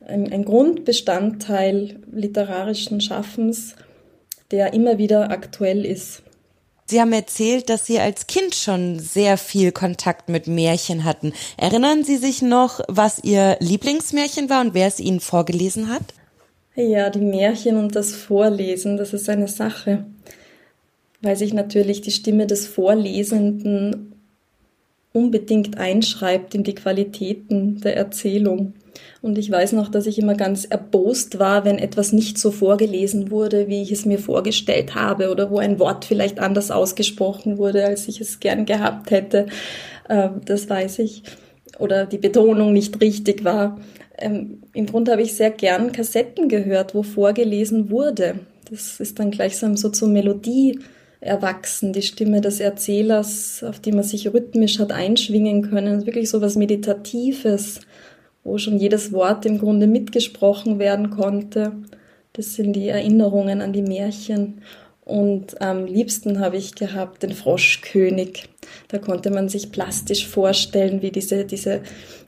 ein, 0.08 0.32
ein 0.32 0.46
Grundbestandteil 0.46 2.00
literarischen 2.12 3.02
Schaffens, 3.02 3.76
der 4.52 4.74
immer 4.74 4.98
wieder 4.98 5.30
aktuell 5.32 5.86
ist. 5.86 6.24
Sie 6.90 7.02
haben 7.02 7.12
erzählt, 7.12 7.70
dass 7.70 7.86
Sie 7.86 8.00
als 8.00 8.28
Kind 8.28 8.56
schon 8.56 9.00
sehr 9.00 9.38
viel 9.38 9.74
Kontakt 9.74 10.30
mit 10.30 10.48
Märchen 10.48 11.04
hatten. 11.04 11.34
Erinnern 11.58 12.06
Sie 12.06 12.16
sich 12.16 12.42
noch, 12.42 12.80
was 12.88 13.22
Ihr 13.24 13.58
Lieblingsmärchen 13.60 14.50
war 14.50 14.62
und 14.62 14.74
wer 14.74 14.88
es 14.88 15.02
Ihnen 15.02 15.20
vorgelesen 15.20 15.90
hat? 15.90 16.04
Ja, 16.76 17.10
die 17.10 17.20
Märchen 17.20 17.76
und 17.76 17.96
das 17.96 18.16
Vorlesen, 18.16 18.96
das 18.96 19.12
ist 19.12 19.28
eine 19.28 19.50
Sache, 19.50 20.06
weil 21.22 21.36
sich 21.36 21.54
natürlich 21.54 22.00
die 22.02 22.12
Stimme 22.12 22.48
des 22.48 22.68
Vorlesenden 22.68 24.14
unbedingt 25.12 25.78
einschreibt 25.78 26.56
in 26.56 26.64
die 26.64 26.76
Qualitäten 26.76 27.82
der 27.82 27.98
Erzählung. 27.98 28.74
Und 29.22 29.38
ich 29.38 29.50
weiß 29.50 29.74
noch, 29.74 29.90
dass 29.90 30.06
ich 30.06 30.20
immer 30.20 30.36
ganz 30.36 30.66
erbost 30.66 31.40
war, 31.40 31.66
wenn 31.66 31.80
etwas 31.80 32.14
nicht 32.14 32.38
so 32.38 32.52
vorgelesen 32.52 33.32
wurde, 33.32 33.68
wie 33.68 33.82
ich 33.82 33.92
es 33.92 34.06
mir 34.06 34.20
vorgestellt 34.20 34.94
habe 34.96 35.32
oder 35.32 35.50
wo 35.50 35.58
ein 35.58 35.80
Wort 35.80 36.06
vielleicht 36.06 36.40
anders 36.40 36.70
ausgesprochen 36.70 37.58
wurde, 37.58 37.86
als 37.86 38.08
ich 38.08 38.22
es 38.22 38.40
gern 38.40 38.66
gehabt 38.66 39.10
hätte. 39.10 39.48
Ähm, 40.08 40.42
das 40.46 40.70
weiß 40.70 41.00
ich. 41.00 41.24
Oder 41.80 42.06
die 42.06 42.20
Betonung 42.20 42.74
nicht 42.74 43.02
richtig 43.02 43.44
war. 43.44 43.80
Ähm, 44.18 44.62
Im 44.74 44.86
Grunde 44.86 45.12
habe 45.12 45.22
ich 45.22 45.36
sehr 45.36 45.52
gern 45.52 45.92
Kassetten 45.92 46.48
gehört, 46.48 46.94
wo 46.94 47.04
vorgelesen 47.04 47.90
wurde. 47.90 48.40
Das 48.70 49.00
ist 49.00 49.20
dann 49.20 49.32
gleichsam 49.32 49.78
so 49.78 49.90
zur 49.90 50.10
Melodie 50.10 50.80
erwachsen, 51.20 51.94
die 51.94 52.02
Stimme 52.04 52.42
des 52.42 52.60
Erzählers, 52.60 53.64
auf 53.64 53.80
die 53.80 53.92
man 53.92 54.04
sich 54.04 54.32
rhythmisch 54.32 54.80
hat 54.80 54.92
einschwingen 54.92 55.70
können. 55.70 56.06
Wirklich 56.06 56.30
so 56.30 56.42
was 56.42 56.56
Meditatives 56.56 57.80
wo 58.48 58.58
schon 58.58 58.78
jedes 58.78 59.12
Wort 59.12 59.46
im 59.46 59.60
Grunde 59.60 59.88
mitgesprochen 59.88 60.80
werden 60.80 61.10
konnte. 61.10 61.74
Das 62.32 62.56
sind 62.56 62.74
die 62.74 62.88
Erinnerungen 62.88 63.62
an 63.62 63.74
die 63.74 63.82
Märchen. 63.82 64.62
Und 65.04 65.62
am 65.62 65.86
liebsten 65.86 66.40
habe 66.40 66.58
ich 66.58 66.76
gehabt 66.76 67.24
den 67.24 67.32
Froschkönig. 67.32 68.46
Da 68.88 69.00
konnte 69.00 69.32
man 69.32 69.50
sich 69.50 69.72
plastisch 69.72 70.28
vorstellen, 70.28 71.02
wie 71.02 71.12
diese, 71.12 71.46
diese 71.46 71.82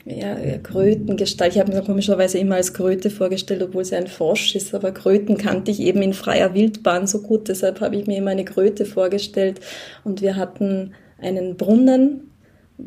ja, 0.04 0.36
Krötengestalt. 0.58 1.54
Ich 1.54 1.60
habe 1.60 1.72
mir 1.72 1.82
komischerweise 1.82 2.38
immer 2.38 2.56
als 2.56 2.74
Kröte 2.74 3.10
vorgestellt, 3.10 3.62
obwohl 3.62 3.84
sie 3.84 3.96
ein 3.96 4.06
Frosch 4.06 4.54
ist. 4.54 4.74
Aber 4.74 4.92
Kröten 4.92 5.38
kannte 5.38 5.70
ich 5.70 5.80
eben 5.80 6.02
in 6.02 6.12
freier 6.12 6.54
Wildbahn 6.54 7.06
so 7.06 7.22
gut. 7.22 7.48
Deshalb 7.48 7.80
habe 7.80 7.96
ich 7.96 8.06
mir 8.06 8.18
immer 8.18 8.30
eine 8.30 8.44
Kröte 8.44 8.84
vorgestellt. 8.84 9.60
Und 10.04 10.20
wir 10.20 10.36
hatten 10.36 10.92
einen 11.18 11.56
Brunnen 11.56 12.29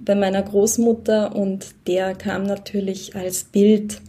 bei 0.03 0.15
meiner 0.15 0.41
Großmutter 0.41 1.36
und 1.36 1.67
der 1.88 2.15
kam 2.15 2.43
natürlich 2.43 3.15
als 3.15 3.43
Bild 3.43 4.01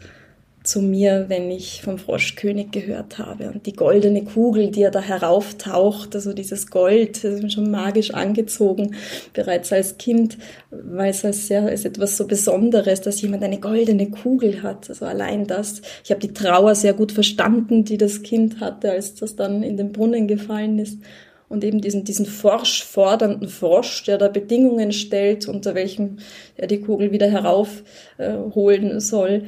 zu 0.64 0.80
mir, 0.80 1.26
wenn 1.28 1.50
ich 1.50 1.82
vom 1.82 1.98
Froschkönig 1.98 2.70
gehört 2.70 3.18
habe. 3.18 3.50
Und 3.50 3.66
die 3.66 3.74
goldene 3.74 4.24
Kugel, 4.24 4.70
die 4.70 4.82
er 4.82 4.90
da 4.90 5.00
herauftaucht, 5.00 6.14
also 6.14 6.32
dieses 6.32 6.70
Gold, 6.70 7.22
das 7.22 7.40
ist 7.40 7.52
schon 7.52 7.70
magisch 7.70 8.14
angezogen, 8.14 8.96
bereits 9.34 9.72
als 9.72 9.98
Kind, 9.98 10.38
weil 10.70 11.10
es 11.10 11.22
als 11.24 11.48
sehr, 11.48 11.64
als 11.64 11.84
etwas 11.84 12.16
so 12.16 12.26
Besonderes, 12.26 13.02
dass 13.02 13.20
jemand 13.20 13.44
eine 13.44 13.60
goldene 13.60 14.10
Kugel 14.10 14.62
hat. 14.62 14.88
Also 14.88 15.04
allein 15.04 15.46
das. 15.46 15.82
Ich 16.02 16.10
habe 16.10 16.20
die 16.20 16.32
Trauer 16.32 16.74
sehr 16.74 16.94
gut 16.94 17.12
verstanden, 17.12 17.84
die 17.84 17.98
das 17.98 18.22
Kind 18.22 18.60
hatte, 18.60 18.90
als 18.90 19.14
das 19.14 19.36
dann 19.36 19.62
in 19.62 19.76
den 19.76 19.92
Brunnen 19.92 20.26
gefallen 20.26 20.78
ist 20.78 20.98
und 21.48 21.64
eben 21.64 21.80
diesen, 21.80 22.04
diesen 22.04 22.26
forsch 22.26 22.84
fordernden 22.84 23.48
Frosch, 23.48 24.04
der 24.04 24.18
da 24.18 24.28
Bedingungen 24.28 24.92
stellt, 24.92 25.46
unter 25.48 25.74
welchen 25.74 26.20
er 26.56 26.66
die 26.66 26.80
Kugel 26.80 27.12
wieder 27.12 27.30
heraufholen 27.30 28.90
äh, 28.90 29.00
soll. 29.00 29.42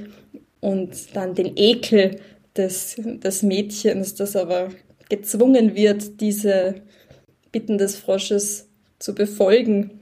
Und 0.61 1.15
dann 1.15 1.35
den 1.35 1.57
Ekel 1.57 2.21
des, 2.57 2.97
des 2.99 3.43
Mädchens, 3.43 4.15
das 4.15 4.37
aber 4.37 4.69
gezwungen 5.09 5.75
wird, 5.75 6.21
diese 6.21 6.77
Bitten 7.53 7.79
des 7.79 7.97
Frosches 7.97 8.69
zu 8.99 9.15
befolgen. 9.15 10.01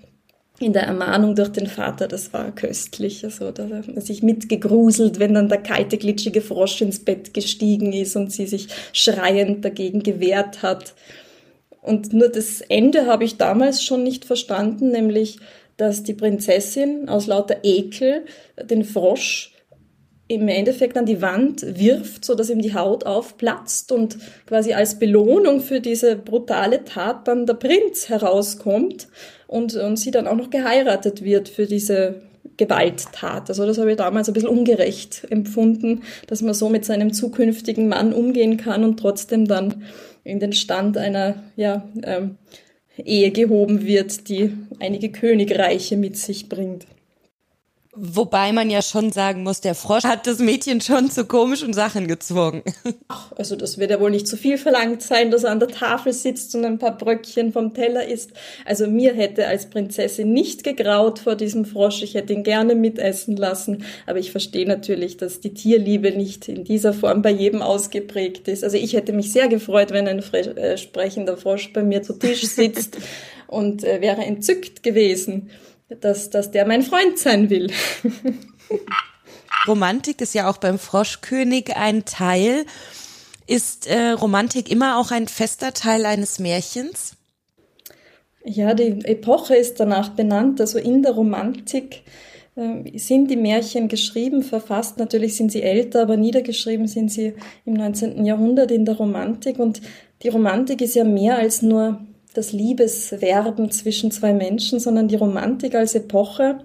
In 0.61 0.72
der 0.72 0.85
Ermahnung 0.85 1.35
durch 1.35 1.50
den 1.50 1.66
Vater, 1.66 2.07
das 2.07 2.33
war 2.33 2.54
köstlich. 2.54 3.24
Also, 3.24 3.50
da 3.50 3.68
hat 3.68 3.88
man 3.88 4.00
sich 4.00 4.22
mitgegruselt, 4.22 5.18
wenn 5.18 5.35
dann 5.35 5.48
der 5.48 5.59
kalte, 5.59 5.98
glitschige 5.98 6.40
Frosch 6.40 6.80
ins 6.80 7.00
Bett 7.00 7.35
gestiegen 7.35 7.92
ist 7.92 8.14
und 8.14 8.30
sie 8.30 8.46
sich 8.46 8.68
schreiend 8.92 9.64
dagegen 9.64 10.02
gewehrt 10.02 10.62
hat. 10.62 10.94
Und 11.85 12.14
nur 12.14 12.31
das 12.31 12.62
Ende 12.62 13.07
habe 13.07 13.25
ich 13.25 13.37
damals 13.37 13.85
schon 13.85 14.03
nicht 14.03 14.25
verstanden, 14.25 14.90
nämlich, 14.90 15.37
dass 15.77 16.03
die 16.03 16.14
Prinzessin 16.14 17.11
aus 17.11 17.27
lauter 17.27 17.59
Ekel 17.62 18.25
den 18.59 18.85
Frosch 18.85 19.53
im 20.27 20.49
Endeffekt 20.49 20.97
an 20.97 21.05
die 21.05 21.20
Wand 21.20 21.79
wirft, 21.79 22.25
so 22.25 22.35
dass 22.35 22.49
ihm 22.49 22.62
die 22.62 22.73
Haut 22.75 23.05
aufplatzt 23.05 23.92
und 23.92 24.16
quasi 24.47 24.73
als 24.73 24.99
Belohnung 24.99 25.61
für 25.61 25.81
diese 25.81 26.16
brutale 26.16 26.85
Tat 26.85 27.29
dann 27.29 27.44
der 27.44 27.55
Prinz 27.55 28.09
herauskommt 28.09 29.09
und, 29.47 29.75
und 29.75 29.99
sie 29.99 30.11
dann 30.11 30.27
auch 30.27 30.37
noch 30.37 30.49
geheiratet 30.49 31.23
wird 31.23 31.51
für 31.51 31.66
diese 31.66 32.23
Gewalttat. 32.57 33.51
Also 33.51 33.66
das 33.66 33.77
habe 33.77 33.90
ich 33.90 33.99
damals 33.99 34.29
ein 34.29 34.33
bisschen 34.33 34.49
ungerecht 34.49 35.27
empfunden, 35.29 36.05
dass 36.29 36.40
man 36.40 36.55
so 36.55 36.70
mit 36.70 36.87
seinem 36.87 37.12
zukünftigen 37.12 37.88
Mann 37.88 38.14
umgehen 38.14 38.57
kann 38.57 38.85
und 38.85 38.99
trotzdem 38.99 39.47
dann 39.47 39.85
in 40.24 40.40
den 40.40 40.52
Stand 40.52 40.96
einer 40.96 41.44
ja, 41.56 41.88
ähm, 42.02 42.38
Ehe 42.96 43.30
gehoben 43.30 43.84
wird, 43.84 44.28
die 44.28 44.52
einige 44.80 45.10
Königreiche 45.10 45.96
mit 45.96 46.16
sich 46.16 46.48
bringt. 46.48 46.87
Wobei 47.96 48.52
man 48.52 48.70
ja 48.70 48.83
schon 48.83 49.12
sagen 49.12 49.44
muss, 49.44 49.61
der 49.61 49.76
Frosch 49.76 50.02
hat 50.02 50.26
das 50.26 50.40
Mädchen 50.40 50.80
schon 50.80 51.11
zu 51.11 51.26
komischen 51.26 51.72
Sachen 51.72 52.09
gezwungen. 52.09 52.62
Ach, 53.09 53.30
also 53.37 53.54
das 53.54 53.78
wird 53.78 53.92
ja 53.92 54.00
wohl 54.00 54.11
nicht 54.11 54.26
zu 54.26 54.37
viel 54.37 54.59
verlangt 54.59 55.00
sein, 55.02 55.30
dass 55.30 55.44
er 55.44 55.52
an 55.52 55.61
der 55.61 55.68
Tafel 55.68 56.12
sitzt 56.12 56.54
und 56.57 56.64
ein 56.64 56.78
paar 56.78 56.96
Bröckchen 56.96 57.52
vom 57.52 57.72
Teller 57.72 58.07
isst. 58.07 58.33
Also 58.64 58.88
mir 58.88 59.14
hätte 59.14 59.46
als 59.46 59.70
Prinzessin 59.70 60.33
nicht 60.33 60.64
gegraut 60.64 61.20
vor 61.20 61.37
diesem 61.37 61.64
Frosch. 61.64 62.02
Ich 62.02 62.14
hätte 62.14 62.33
ihn 62.33 62.42
gerne 62.42 62.74
mitessen 62.74 63.37
lassen. 63.37 63.85
Aber 64.07 64.18
ich 64.18 64.33
verstehe 64.33 64.66
natürlich, 64.66 65.16
dass 65.16 65.38
die 65.38 65.54
Tierliebe 65.54 66.11
nicht 66.11 66.48
in 66.48 66.64
dieser 66.64 66.94
Form 66.94 67.22
bei 67.22 67.30
jedem 67.30 67.62
ausgeprägt 67.62 68.48
ist. 68.48 68.64
Also 68.64 68.76
ich 68.76 68.94
hätte 68.94 69.12
mich 69.12 69.33
sehr 69.33 69.46
gefreut, 69.46 69.92
wenn 69.92 70.09
ein 70.09 70.18
äh, 70.18 70.76
sprechender 70.76 71.37
Frosch 71.37 71.72
bei 71.72 71.85
mir 71.85 72.02
zu 72.02 72.14
Tisch 72.18 72.42
sitzt 72.42 72.98
und 73.46 73.85
äh, 73.85 74.00
wäre 74.00 74.22
entzückt 74.22 74.83
gewesen 74.83 75.50
dass, 75.88 76.31
dass 76.31 76.51
der 76.51 76.66
mein 76.66 76.83
Freund 76.83 77.18
sein 77.18 77.51
will. 77.51 77.70
Romantik 79.66 80.20
ist 80.20 80.35
ja 80.35 80.49
auch 80.49 80.59
beim 80.59 80.79
Froschkönig 80.79 81.77
ein 81.77 82.05
Teil. 82.05 82.66
Ist 83.47 83.87
äh, 83.87 84.11
Romantik 84.11 84.70
immer 84.70 84.99
auch 84.99 85.11
ein 85.11 85.29
fester 85.29 85.73
Teil 85.73 86.07
eines 86.07 86.38
Märchens? 86.38 87.16
Ja, 88.44 88.75
die 88.75 89.05
Epoche 89.05 89.55
ist 89.55 89.81
danach 89.81 90.11
benannt. 90.11 90.61
Also 90.61 90.79
in 90.79 91.03
der 91.03 91.12
Romantik 91.12 92.03
äh, 92.57 92.99
sind 92.99 93.31
die 93.31 93.37
Märchen 93.37 93.88
geschrieben, 93.88 94.42
verfasst. 94.42 94.99
Natürlich 94.99 95.37
sind 95.37 95.53
sie 95.53 95.62
älter, 95.62 96.03
aber 96.03 96.16
niedergeschrieben 96.16 96.87
sind 96.87 97.11
sie 97.11 97.35
im 97.64 97.75
19. 97.75 98.25
Jahrhundert 98.25 98.70
in 98.70 98.85
der 98.85 98.97
Romantik. 98.97 99.59
Und 99.59 99.81
die 100.23 100.29
Romantik 100.29 100.83
ist 100.83 100.94
ja 100.94 101.05
mehr 101.05 101.38
als 101.38 101.62
nur 101.62 102.01
das 102.35 102.53
Liebeswerben 102.53 103.70
zwischen 103.70 104.11
zwei 104.11 104.35
Menschen, 104.35 104.81
sondern 104.81 105.09
die 105.09 105.16
Romantik 105.16 105.75
als 105.75 105.94
Epoche 105.94 106.59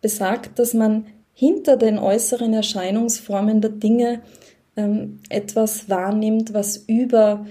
besagt, 0.00 0.58
dass 0.58 0.74
man 0.74 1.06
hinter 1.34 1.76
den 1.76 1.98
äußeren 1.98 2.54
Erscheinungsformen 2.54 3.60
der 3.60 3.70
Dinge 3.70 4.22
ähm, 4.76 5.20
etwas 5.28 5.88
wahrnimmt, 5.90 6.54
was 6.54 6.76
über 6.76 7.46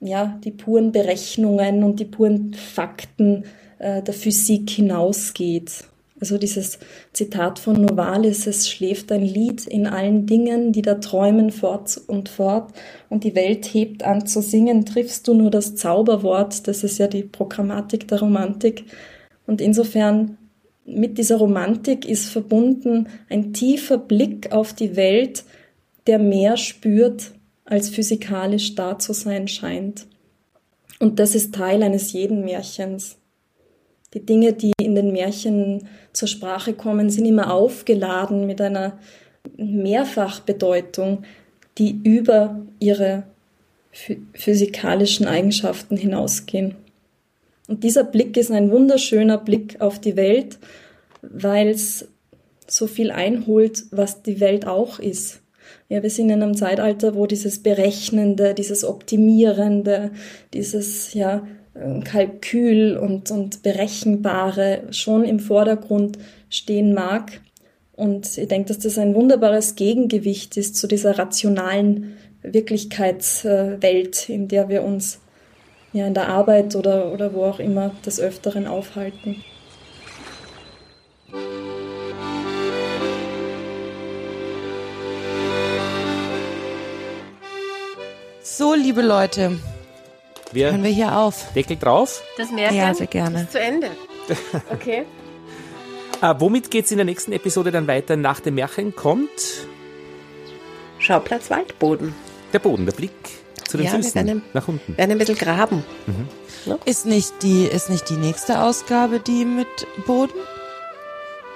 ja, 0.00 0.38
die 0.44 0.50
puren 0.50 0.92
Berechnungen 0.92 1.82
und 1.82 2.00
die 2.00 2.04
puren 2.04 2.54
Fakten 2.54 3.44
äh, 3.78 4.02
der 4.02 4.14
Physik 4.14 4.70
hinausgeht. 4.70 5.84
Also 6.24 6.38
dieses 6.38 6.78
Zitat 7.12 7.58
von 7.58 7.82
Novalis, 7.82 8.46
es 8.46 8.70
schläft 8.70 9.12
ein 9.12 9.20
Lied 9.20 9.66
in 9.66 9.86
allen 9.86 10.24
Dingen, 10.24 10.72
die 10.72 10.80
da 10.80 10.94
träumen 10.94 11.50
fort 11.50 12.00
und 12.06 12.30
fort 12.30 12.72
und 13.10 13.24
die 13.24 13.34
Welt 13.34 13.66
hebt 13.66 14.04
an 14.04 14.26
zu 14.26 14.40
singen, 14.40 14.86
triffst 14.86 15.28
du 15.28 15.34
nur 15.34 15.50
das 15.50 15.74
Zauberwort, 15.74 16.66
das 16.66 16.82
ist 16.82 16.96
ja 16.96 17.08
die 17.08 17.24
Programmatik 17.24 18.08
der 18.08 18.20
Romantik. 18.20 18.86
Und 19.46 19.60
insofern 19.60 20.38
mit 20.86 21.18
dieser 21.18 21.36
Romantik 21.36 22.08
ist 22.08 22.30
verbunden 22.30 23.08
ein 23.28 23.52
tiefer 23.52 23.98
Blick 23.98 24.50
auf 24.50 24.72
die 24.72 24.96
Welt, 24.96 25.44
der 26.06 26.18
mehr 26.18 26.56
spürt, 26.56 27.32
als 27.66 27.90
physikalisch 27.90 28.74
da 28.74 28.98
zu 28.98 29.12
sein 29.12 29.46
scheint. 29.46 30.06
Und 31.00 31.18
das 31.18 31.34
ist 31.34 31.54
Teil 31.54 31.82
eines 31.82 32.14
jeden 32.14 32.46
Märchens. 32.46 33.18
Die 34.14 34.24
Dinge, 34.24 34.52
die 34.52 34.72
in 34.80 34.94
den 34.94 35.12
Märchen 35.12 35.88
zur 36.12 36.28
Sprache 36.28 36.72
kommen, 36.72 37.10
sind 37.10 37.24
immer 37.24 37.52
aufgeladen 37.52 38.46
mit 38.46 38.60
einer 38.60 38.98
Mehrfachbedeutung, 39.56 41.24
die 41.78 42.00
über 42.04 42.62
ihre 42.78 43.24
physikalischen 44.34 45.26
Eigenschaften 45.26 45.96
hinausgehen. 45.96 46.76
Und 47.66 47.82
dieser 47.84 48.04
Blick 48.04 48.36
ist 48.36 48.50
ein 48.50 48.70
wunderschöner 48.70 49.38
Blick 49.38 49.80
auf 49.80 50.00
die 50.00 50.16
Welt, 50.16 50.58
weil 51.22 51.68
es 51.68 52.08
so 52.66 52.86
viel 52.86 53.10
einholt, 53.10 53.84
was 53.90 54.22
die 54.22 54.40
Welt 54.40 54.66
auch 54.66 54.98
ist. 54.98 55.40
Ja, 55.88 56.02
wir 56.02 56.10
sind 56.10 56.30
in 56.30 56.42
einem 56.42 56.56
Zeitalter, 56.56 57.14
wo 57.14 57.26
dieses 57.26 57.62
Berechnende, 57.62 58.54
dieses 58.54 58.84
Optimierende, 58.84 60.10
dieses 60.52 61.14
ja, 61.14 61.46
Kalkül 62.04 62.96
und, 62.96 63.30
und 63.30 63.62
Berechenbare 63.62 64.82
schon 64.90 65.24
im 65.24 65.40
Vordergrund 65.40 66.18
stehen 66.48 66.94
mag. 66.94 67.40
Und 67.92 68.38
ich 68.38 68.48
denke, 68.48 68.68
dass 68.68 68.78
das 68.78 68.98
ein 68.98 69.14
wunderbares 69.14 69.74
Gegengewicht 69.74 70.56
ist 70.56 70.76
zu 70.76 70.86
dieser 70.86 71.18
rationalen 71.18 72.16
Wirklichkeitswelt, 72.42 74.28
in 74.28 74.48
der 74.48 74.68
wir 74.68 74.82
uns 74.82 75.20
ja 75.92 76.06
in 76.06 76.14
der 76.14 76.28
Arbeit 76.28 76.76
oder, 76.76 77.12
oder 77.12 77.34
wo 77.34 77.44
auch 77.44 77.58
immer 77.58 77.92
des 78.04 78.20
Öfteren 78.20 78.66
aufhalten. 78.66 79.36
So, 88.42 88.74
liebe 88.74 89.02
Leute, 89.02 89.58
wir 90.54 90.70
hören 90.70 90.82
wir 90.82 90.90
hier 90.90 91.16
auf. 91.18 91.52
Deckel 91.52 91.76
drauf? 91.76 92.22
Das 92.36 92.50
Märchen 92.50 92.76
ja, 92.76 92.94
sehr 92.94 93.06
gerne. 93.06 93.42
ist 93.42 93.52
zu 93.52 93.60
Ende. 93.60 93.90
Okay. 94.72 95.04
äh, 96.22 96.34
womit 96.38 96.70
geht 96.70 96.86
es 96.86 96.90
in 96.90 96.96
der 96.96 97.04
nächsten 97.04 97.32
Episode 97.32 97.70
dann 97.70 97.86
weiter? 97.86 98.16
Nach 98.16 98.40
dem 98.40 98.54
Märchen 98.54 98.96
kommt 98.96 99.28
Schauplatz 100.98 101.50
Waldboden. 101.50 102.14
Der 102.54 102.58
Boden, 102.58 102.86
der 102.86 102.92
Blick 102.92 103.12
zu 103.68 103.76
den 103.76 103.86
ja, 103.86 103.92
Füßen, 103.92 104.14
wir 104.14 104.26
werden, 104.26 104.42
nach 104.54 104.66
unten. 104.66 104.96
werden 104.96 105.10
ein 105.10 105.18
bisschen 105.18 105.36
graben. 105.36 105.84
Mhm. 106.06 106.28
Ja? 106.64 106.78
Ist, 106.86 107.04
nicht 107.04 107.42
die, 107.42 107.64
ist 107.64 107.90
nicht 107.90 108.08
die 108.08 108.16
nächste 108.16 108.62
Ausgabe 108.62 109.20
die 109.20 109.44
mit 109.44 109.66
Boden? 110.06 110.38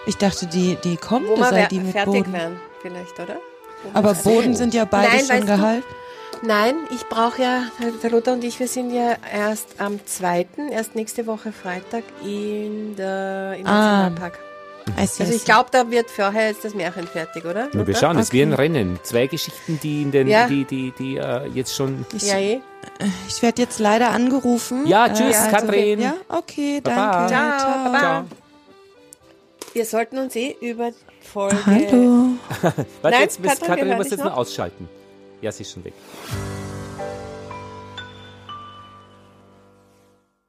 Ich 0.07 0.17
dachte, 0.17 0.47
die, 0.47 0.77
die 0.85 0.97
kommende 0.97 1.39
Wo 1.39 1.45
sei 1.45 1.67
die 1.67 1.81
mit 1.81 1.93
fertig 1.93 2.25
Boden. 2.25 2.33
werden, 2.33 2.61
vielleicht, 2.83 3.19
oder? 3.19 3.37
Aber 3.95 4.13
Boden 4.15 4.55
sind 4.55 4.75
ja 4.75 4.85
beide 4.85 5.17
Nein, 5.17 5.25
schon 5.27 5.47
gehalten. 5.47 5.87
Nein, 6.43 6.77
ich 6.95 7.05
brauche 7.09 7.43
ja, 7.43 7.63
der 8.03 8.11
Lothar 8.11 8.35
und 8.35 8.45
ich, 8.45 8.61
wir 8.61 8.69
sind 8.69 8.93
ja 8.93 9.17
erst 9.33 9.81
am 9.81 9.99
2., 10.05 10.47
erst 10.71 10.95
nächste 10.95 11.27
Woche 11.27 11.53
Freitag 11.53 12.05
in 12.25 12.95
der, 12.97 13.57
im 13.59 13.67
Ah. 13.67 14.09
Nationalpark. 14.11 14.39
See, 15.07 15.23
Also 15.23 15.35
ich 15.35 15.45
glaube, 15.45 15.69
da 15.71 15.91
wird 15.91 16.09
vorher 16.11 16.49
jetzt 16.49 16.65
das 16.65 16.75
Märchen 16.75 17.07
fertig, 17.07 17.45
oder? 17.45 17.69
Ja, 17.75 17.87
wir 17.87 17.95
schauen, 17.95 18.17
es 18.19 18.27
ist 18.29 18.33
wie 18.33 18.41
ein 18.43 18.53
Okay. 18.55 18.63
Rennen. 18.63 18.99
Zwei 19.03 19.27
Geschichten, 19.27 19.79
die 19.83 20.01
in 20.03 20.13
den, 20.13 20.29
Ja. 20.29 20.47
die, 20.47 20.65
die, 20.65 20.93
die 20.99 21.17
äh, 21.19 21.47
jetzt 21.53 21.75
schon. 21.75 22.07
Ich, 22.15 22.23
Ja, 22.23 22.39
eh. 22.39 22.61
ich 23.29 23.43
werde 23.43 23.61
jetzt 23.63 23.79
leider 23.81 24.11
angerufen. 24.11 24.87
Ja, 24.87 25.09
tschüss, 25.09 25.33
Ja, 25.37 25.43
also, 25.45 25.57
Katrin. 25.57 26.01
Ja, 26.01 26.15
okay, 26.29 26.81
Baba. 26.81 27.27
danke. 27.29 27.59
Ciao, 27.59 27.85
Baba. 27.85 27.99
Ciao. 27.99 28.25
Wir 29.75 29.85
sollten 29.85 30.19
uns 30.19 30.35
eh 30.37 30.57
über 30.61 30.91
Folge... 31.21 31.59
Hallo. 31.67 32.29
Warte, 32.63 32.87
Nein, 33.03 33.13
jetzt, 33.21 33.43
Katrin, 33.43 33.61
wir 33.61 33.67
Katrin, 33.67 33.87
hören 33.89 33.97
muss 33.99 34.05
dich 34.07 34.13
jetzt 34.13 34.25
noch. 34.25 34.31
noch 34.31 34.37
ausschalten. 34.39 34.89
Ja, 35.41 35.53
sie 35.53 35.63
ist 35.63 35.73
schon 35.73 35.85
weg. 35.85 35.95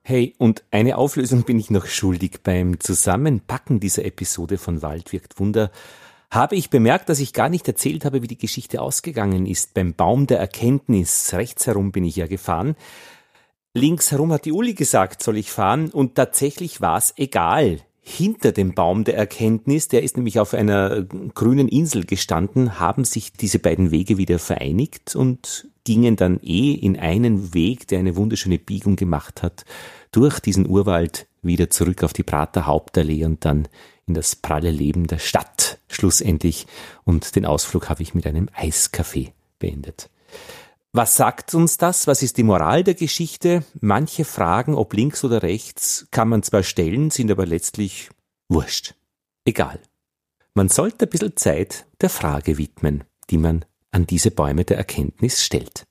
Hey, 0.04 0.34
und 0.40 0.64
eine 0.72 0.98
Auflösung 0.98 1.44
bin 1.44 1.60
ich 1.60 1.70
noch 1.70 1.86
schuldig. 1.86 2.40
Beim 2.44 2.80
Zusammenpacken 2.80 3.80
dieser 3.80 4.06
Episode 4.06 4.58
von 4.58 4.82
Wald 4.82 5.12
wirkt 5.12 5.40
Wunder 5.40 5.72
habe 6.32 6.56
ich 6.56 6.70
bemerkt, 6.70 7.10
dass 7.10 7.20
ich 7.20 7.34
gar 7.34 7.50
nicht 7.50 7.68
erzählt 7.68 8.06
habe, 8.06 8.22
wie 8.22 8.28
die 8.28 8.38
Geschichte 8.38 8.82
ausgegangen 8.82 9.46
ist. 9.46 9.74
Beim 9.74 9.94
Baum 9.94 10.28
der 10.28 10.40
Erkenntnis, 10.40 11.34
rechts 11.34 11.66
herum 11.66 11.92
bin 11.92 12.04
ich 12.04 12.18
ja 12.18 12.28
gefahren. 12.28 12.76
Links 13.74 14.12
herum 14.12 14.32
hat 14.32 14.46
die 14.46 14.52
Uli 14.52 14.74
gesagt, 14.74 15.24
soll 15.24 15.38
ich 15.38 15.52
fahren, 15.52 15.90
und 15.90 16.16
tatsächlich 16.16 16.82
war 16.82 16.98
es 16.98 17.14
egal. 17.18 17.80
Hinter 18.12 18.52
dem 18.52 18.74
Baum 18.74 19.04
der 19.04 19.16
Erkenntnis, 19.16 19.88
der 19.88 20.02
ist 20.02 20.18
nämlich 20.18 20.40
auf 20.40 20.56
einer 20.56 20.92
äh, 20.98 21.06
grünen 21.36 21.68
Insel 21.68 22.06
gestanden, 22.06 22.80
haben 22.80 23.06
sich 23.06 23.34
diese 23.34 23.60
beiden 23.60 23.92
Wege 23.92 24.18
wieder 24.18 24.40
vereinigt 24.40 25.16
und 25.16 25.68
gingen 25.84 26.16
dann 26.16 26.40
eh 26.42 26.74
in 26.74 26.98
einen 26.98 27.54
Weg, 27.54 27.88
der 27.88 28.00
eine 28.00 28.16
wunderschöne 28.16 28.58
Biegung 28.58 28.96
gemacht 28.96 29.44
hat, 29.44 29.64
durch 30.12 30.40
diesen 30.40 30.68
Urwald 30.68 31.28
wieder 31.44 31.70
zurück 31.70 32.04
auf 32.04 32.12
die 32.12 32.24
Prater 32.24 32.66
Hauptallee 32.66 33.26
und 33.26 33.46
dann 33.46 33.68
in 34.08 34.16
das 34.16 34.36
pralle 34.36 34.72
Leben 34.72 35.06
der 35.06 35.20
Stadt 35.20 35.78
schlussendlich. 35.88 36.66
Und 37.06 37.36
den 37.36 37.46
Ausflug 37.46 37.90
habe 37.90 38.02
ich 38.02 38.16
mit 38.16 38.26
einem 38.26 38.50
Eiskaffee 38.56 39.34
beendet. 39.60 40.10
Was 40.92 41.16
sagt 41.16 41.54
uns 41.54 41.78
das? 41.78 42.08
Was 42.08 42.24
ist 42.24 42.38
die 42.38 42.44
Moral 42.44 42.84
der 42.84 42.96
Geschichte? 42.96 43.64
Manche 43.80 44.26
Fragen, 44.26 44.74
ob 44.74 44.94
links 44.94 45.24
oder 45.24 45.44
rechts, 45.44 46.08
kann 46.10 46.30
man 46.30 46.42
zwar 46.42 46.64
stellen, 46.64 47.12
sind 47.12 47.30
aber 47.30 47.46
letztlich 47.46 48.10
wurscht. 48.48 48.96
Egal. 49.46 49.80
Man 50.56 50.68
sollte 50.68 51.06
ein 51.06 51.10
bisschen 51.10 51.38
Zeit 51.38 51.86
der 52.02 52.10
Frage 52.10 52.58
widmen, 52.58 53.04
die 53.30 53.38
man 53.38 53.66
an 53.92 54.08
diese 54.08 54.32
Bäume 54.32 54.66
der 54.66 54.78
Erkenntnis 54.78 55.44
stellt. 55.44 55.86